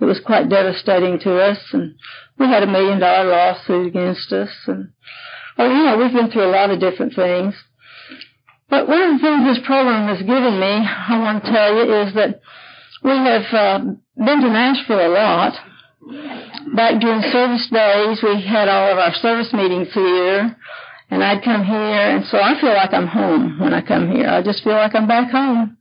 [0.00, 1.58] it was quite devastating to us.
[1.72, 1.94] And
[2.38, 4.90] we had a million dollar lawsuit against us, and
[5.58, 7.54] oh, you know, we've been through a lot of different things.
[8.70, 11.94] But one of the things this program has given me, I want to tell you,
[12.02, 12.40] is that
[13.02, 13.78] we have uh,
[14.16, 15.54] been to Nashville a lot.
[16.74, 20.56] Back during service days, we had all of our service meetings here,
[21.14, 24.28] and I'd come here, and so I feel like I'm home when I come here.
[24.28, 25.76] I just feel like I'm back home.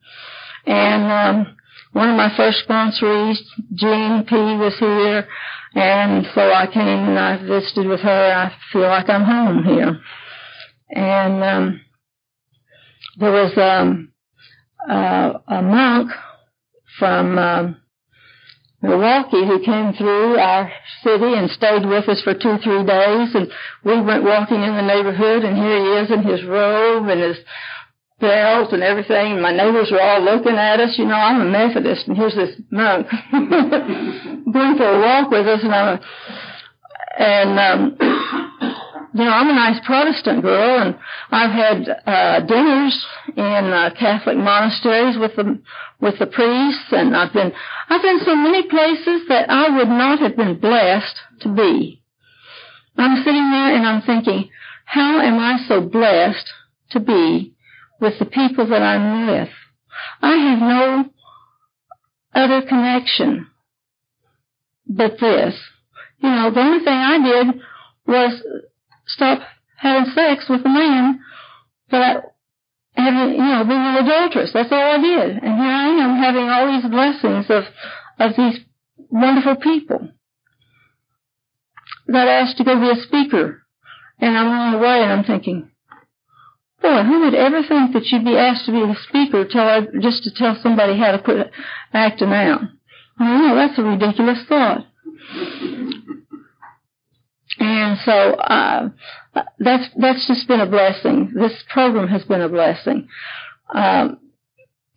[0.67, 1.57] And um,
[1.91, 3.39] one of my first sponsorees,
[3.73, 5.27] Jean P, was here,
[5.73, 8.31] and so I came and I visited with her.
[8.31, 9.99] I feel like I'm home here.
[10.91, 11.81] And um,
[13.17, 14.13] there was um,
[14.87, 16.11] uh, a monk
[16.99, 17.77] from um,
[18.83, 20.69] Milwaukee who came through our
[21.03, 23.33] city and stayed with us for two, three days.
[23.33, 23.49] And
[23.85, 27.37] we went walking in the neighborhood, and here he is in his robe and his
[28.19, 29.33] belt and everything.
[29.33, 30.97] And my neighbors were all looking at us.
[30.97, 35.61] You know, I'm a Methodist, and here's this monk going for a walk with us,
[35.63, 35.99] and I'm
[37.17, 37.97] and um,
[39.13, 40.97] you know, I'm a nice Protestant girl, and
[41.29, 43.05] I've had uh, dinners
[43.37, 45.61] in uh, Catholic monasteries with the
[46.01, 47.51] with the priests, and I've been
[47.89, 52.01] I've been so many places that I would not have been blessed to be.
[52.97, 54.49] I'm sitting there and I'm thinking,
[54.85, 56.51] how am I so blessed
[56.91, 57.53] to be
[57.99, 59.49] with the people that I'm with?
[60.21, 61.05] I have no
[62.33, 63.47] other connection
[64.87, 65.55] but this.
[66.19, 67.61] You know, the only thing I did
[68.07, 68.41] was
[69.13, 69.41] stop
[69.77, 71.19] having sex with a man
[71.91, 72.33] that
[72.95, 74.51] having, you know, being an adulteress.
[74.53, 75.43] That's all I did.
[75.43, 77.63] And here I am having all these blessings of,
[78.19, 78.59] of these
[79.09, 80.09] wonderful people.
[82.11, 83.63] Got asked to go be a speaker.
[84.19, 85.69] And I'm on the way and I'm thinking,
[86.81, 89.45] boy, who would ever think that you'd be asked to be a speaker
[89.99, 91.51] just to tell somebody how to quit
[91.93, 92.61] acting out?
[93.19, 94.85] I know, that's a ridiculous thought.
[97.59, 98.89] And so uh,
[99.59, 101.31] that's that's just been a blessing.
[101.35, 103.07] This program has been a blessing.
[103.73, 104.19] Um,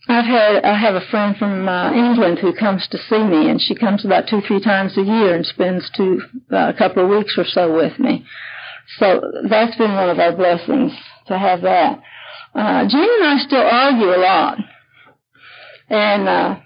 [0.09, 3.61] I've had I have a friend from uh, England who comes to see me, and
[3.61, 6.21] she comes about two three times a year and spends two
[6.53, 8.25] uh, a couple of weeks or so with me.
[8.99, 10.93] So that's been one of our blessings
[11.27, 12.01] to have that.
[12.55, 14.59] Uh, Gene and I still argue a lot,
[15.89, 16.57] and uh,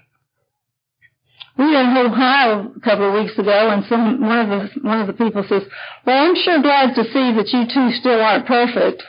[1.57, 5.01] we were in Ohio a couple of weeks ago, and some one of the one
[5.01, 5.63] of the people says,
[6.05, 9.03] "Well, I'm sure glad to see that you two still aren't perfect."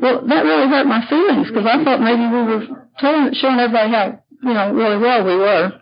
[0.00, 3.90] Well, that really hurt my feelings because I thought maybe we were telling, showing everybody
[3.90, 5.80] how you know really well we were,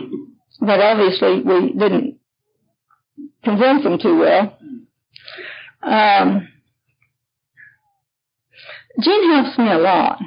[0.60, 2.18] but obviously we didn't
[3.44, 4.58] convince them too well.
[5.82, 6.48] Um,
[9.00, 10.18] Gene helps me a lot.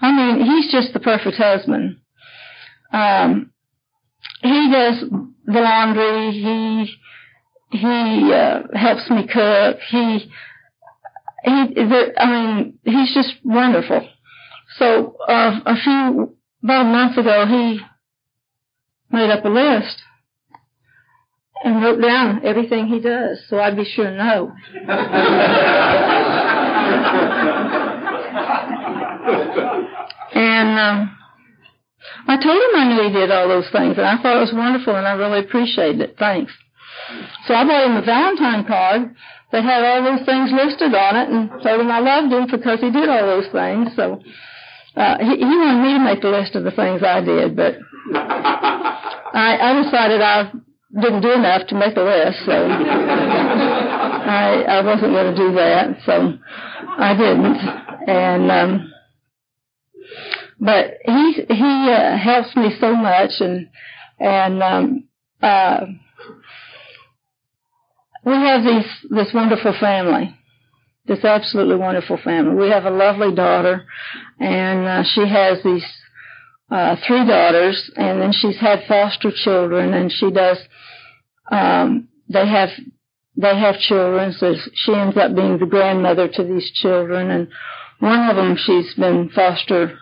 [0.00, 1.98] I mean, he's just the perfect husband.
[2.92, 3.52] Um,
[4.42, 5.02] he does
[5.46, 6.32] the laundry.
[6.32, 6.94] He
[7.70, 9.78] he uh, helps me cook.
[9.90, 10.30] He
[11.44, 11.74] he.
[11.74, 14.08] The, I mean, he's just wonderful.
[14.78, 17.80] So uh, a few about a month ago, he
[19.10, 20.02] made up a list
[21.64, 24.52] and wrote down everything he does, so I'd be sure to know.
[30.34, 30.78] and.
[30.78, 31.17] Um,
[32.28, 34.52] I told him I knew he did all those things, and I thought it was
[34.52, 36.16] wonderful, and I really appreciated it.
[36.18, 36.52] Thanks.
[37.46, 39.16] So I bought him a Valentine card
[39.50, 42.80] that had all those things listed on it, and told him I loved him because
[42.80, 43.96] he did all those things.
[43.96, 44.20] So
[44.94, 47.80] uh, he, he wanted me to make the list of the things I did, but
[48.12, 50.52] I, I decided I
[51.00, 52.52] didn't do enough to make a list, so
[54.28, 56.36] I I wasn't going to do that, so
[57.00, 57.56] I didn't,
[58.06, 58.50] and.
[58.52, 58.92] um
[60.60, 63.68] but he he uh, helps me so much, and
[64.18, 65.04] and um,
[65.40, 65.86] uh,
[68.24, 70.34] we have these this wonderful family,
[71.06, 72.56] this absolutely wonderful family.
[72.56, 73.86] We have a lovely daughter,
[74.40, 75.84] and uh, she has these
[76.70, 80.58] uh, three daughters, and then she's had foster children, and she does.
[81.52, 82.70] Um, they have
[83.36, 87.48] they have children, so she ends up being the grandmother to these children, and
[88.00, 89.96] one of them she's been foster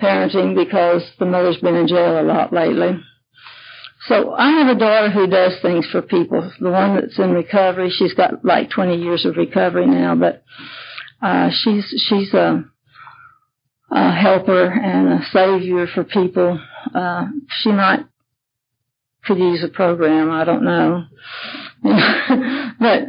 [0.00, 3.00] parenting because the mother's been in jail a lot lately.
[4.06, 6.50] So I have a daughter who does things for people.
[6.60, 10.42] The one that's in recovery, she's got like 20 years of recovery now, but
[11.22, 12.64] uh, she's she's a,
[13.90, 16.60] a helper and a savior for people.
[16.94, 17.26] Uh,
[17.62, 18.04] she might
[19.24, 20.30] could use a program.
[20.30, 21.04] I don't know,
[21.82, 23.00] but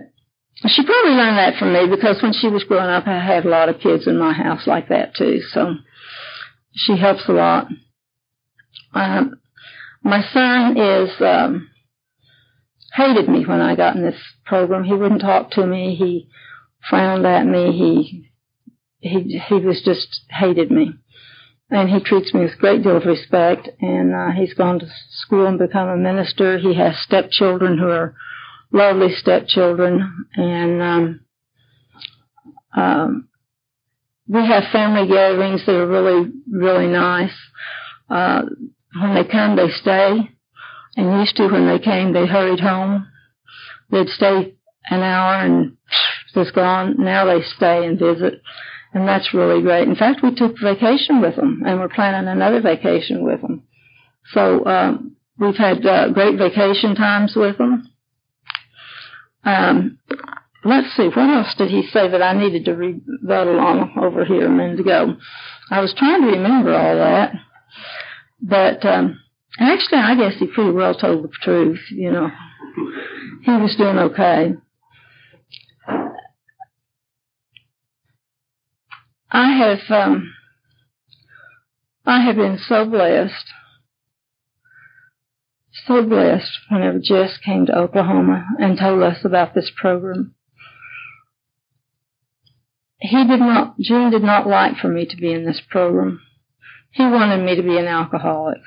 [0.67, 3.49] she probably learned that from me because when she was growing up, I had a
[3.49, 5.41] lot of kids in my house like that too.
[5.51, 5.75] So
[6.76, 7.67] she helps a lot.
[8.93, 9.39] Um,
[10.03, 11.69] my son is um,
[12.93, 14.84] hated me when I got in this program.
[14.84, 15.95] He wouldn't talk to me.
[15.95, 16.30] He
[16.89, 17.71] frowned at me.
[17.71, 18.30] He
[18.99, 20.93] he he was just hated me,
[21.69, 23.69] and he treats me with a great deal of respect.
[23.82, 26.57] And uh, he's gone to school and become a minister.
[26.57, 28.15] He has stepchildren who are
[28.71, 31.19] lovely stepchildren, and um,
[32.76, 33.28] um,
[34.28, 37.34] we have family gatherings that are really really nice.
[38.09, 38.43] Uh,
[38.99, 40.32] when they come, they stay.
[40.95, 43.07] And used to, when they came, they hurried home.
[43.91, 44.55] They'd stay
[44.89, 45.76] an hour and
[46.34, 46.95] just gone.
[46.97, 48.41] Now they stay and visit.
[48.93, 49.88] And that's really great.
[49.88, 53.63] In fact, we took vacation with them and we're planning another vacation with them.
[54.32, 57.89] So, um, we've had uh, great vacation times with them.
[59.43, 59.99] Um,
[60.66, 64.47] let's see, what else did he say that I needed to rebuttal on over here
[64.47, 65.16] a minute ago?
[65.72, 67.34] I was trying to remember all that.
[68.41, 69.20] But um,
[69.59, 71.80] actually, I guess he pretty well told the truth.
[71.91, 72.30] You know,
[73.43, 74.53] he was doing okay.
[79.32, 80.34] I have um,
[82.05, 83.45] I have been so blessed,
[85.88, 90.34] so blessed whenever Jess came to Oklahoma and told us about this program.
[93.00, 96.22] He did not, June did not like for me to be in this program.
[96.91, 98.62] He wanted me to be an alcoholic.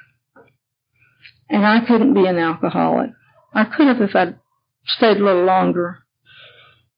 [1.49, 3.11] And I couldn't be an alcoholic.
[3.55, 4.39] I could have if I'd
[4.87, 5.99] stayed a little longer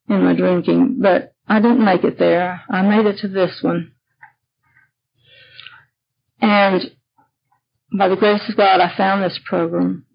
[0.09, 2.63] in my drinking, but I didn't make it there.
[2.69, 3.93] I made it to this one.
[6.41, 6.91] And
[7.97, 10.07] by the grace of God, I found this program.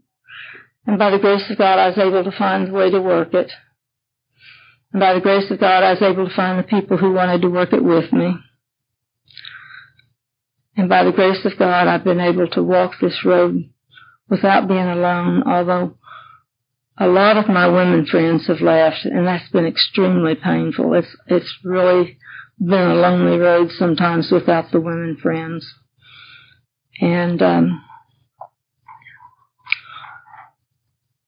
[0.86, 3.34] And by the grace of God, I was able to find the way to work
[3.34, 3.52] it.
[4.96, 7.42] And by the grace of God, I was able to find the people who wanted
[7.42, 8.34] to work it with me.
[10.78, 13.70] And by the grace of God, I've been able to walk this road
[14.30, 15.98] without being alone, although
[16.98, 20.94] a lot of my women friends have left, and that's been extremely painful.
[20.94, 22.18] It's, it's really
[22.58, 25.70] been a lonely road sometimes without the women friends.
[27.02, 27.84] And, um,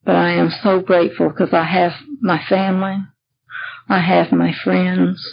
[0.06, 1.92] but I am so grateful because I have
[2.22, 3.00] my family,
[3.90, 5.24] I have my friends,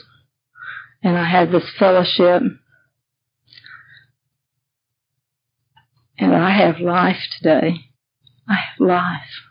[1.03, 2.43] and I have this fellowship
[6.19, 7.77] And I have life today.
[8.49, 9.43] I have life.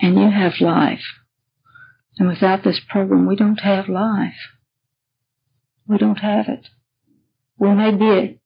[0.00, 1.04] And you have life.
[2.18, 4.52] And without this program, we don't have life.
[5.88, 6.68] We don't have it.
[7.58, 8.40] We may be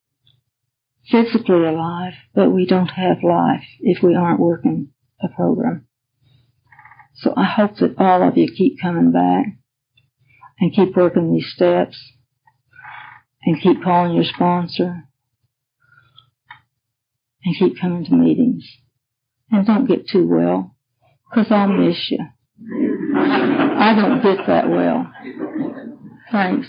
[1.10, 4.90] physically alive, but we don't have life if we aren't working
[5.22, 5.87] a program.
[7.20, 9.46] So I hope that all of you keep coming back
[10.60, 11.98] and keep working these steps
[13.42, 15.04] and keep calling your sponsor
[17.44, 18.64] and keep coming to meetings.
[19.50, 20.76] And don't get too well,
[21.30, 22.18] because I'll miss you.
[23.16, 25.10] I don't get that well.
[26.30, 26.68] Thanks.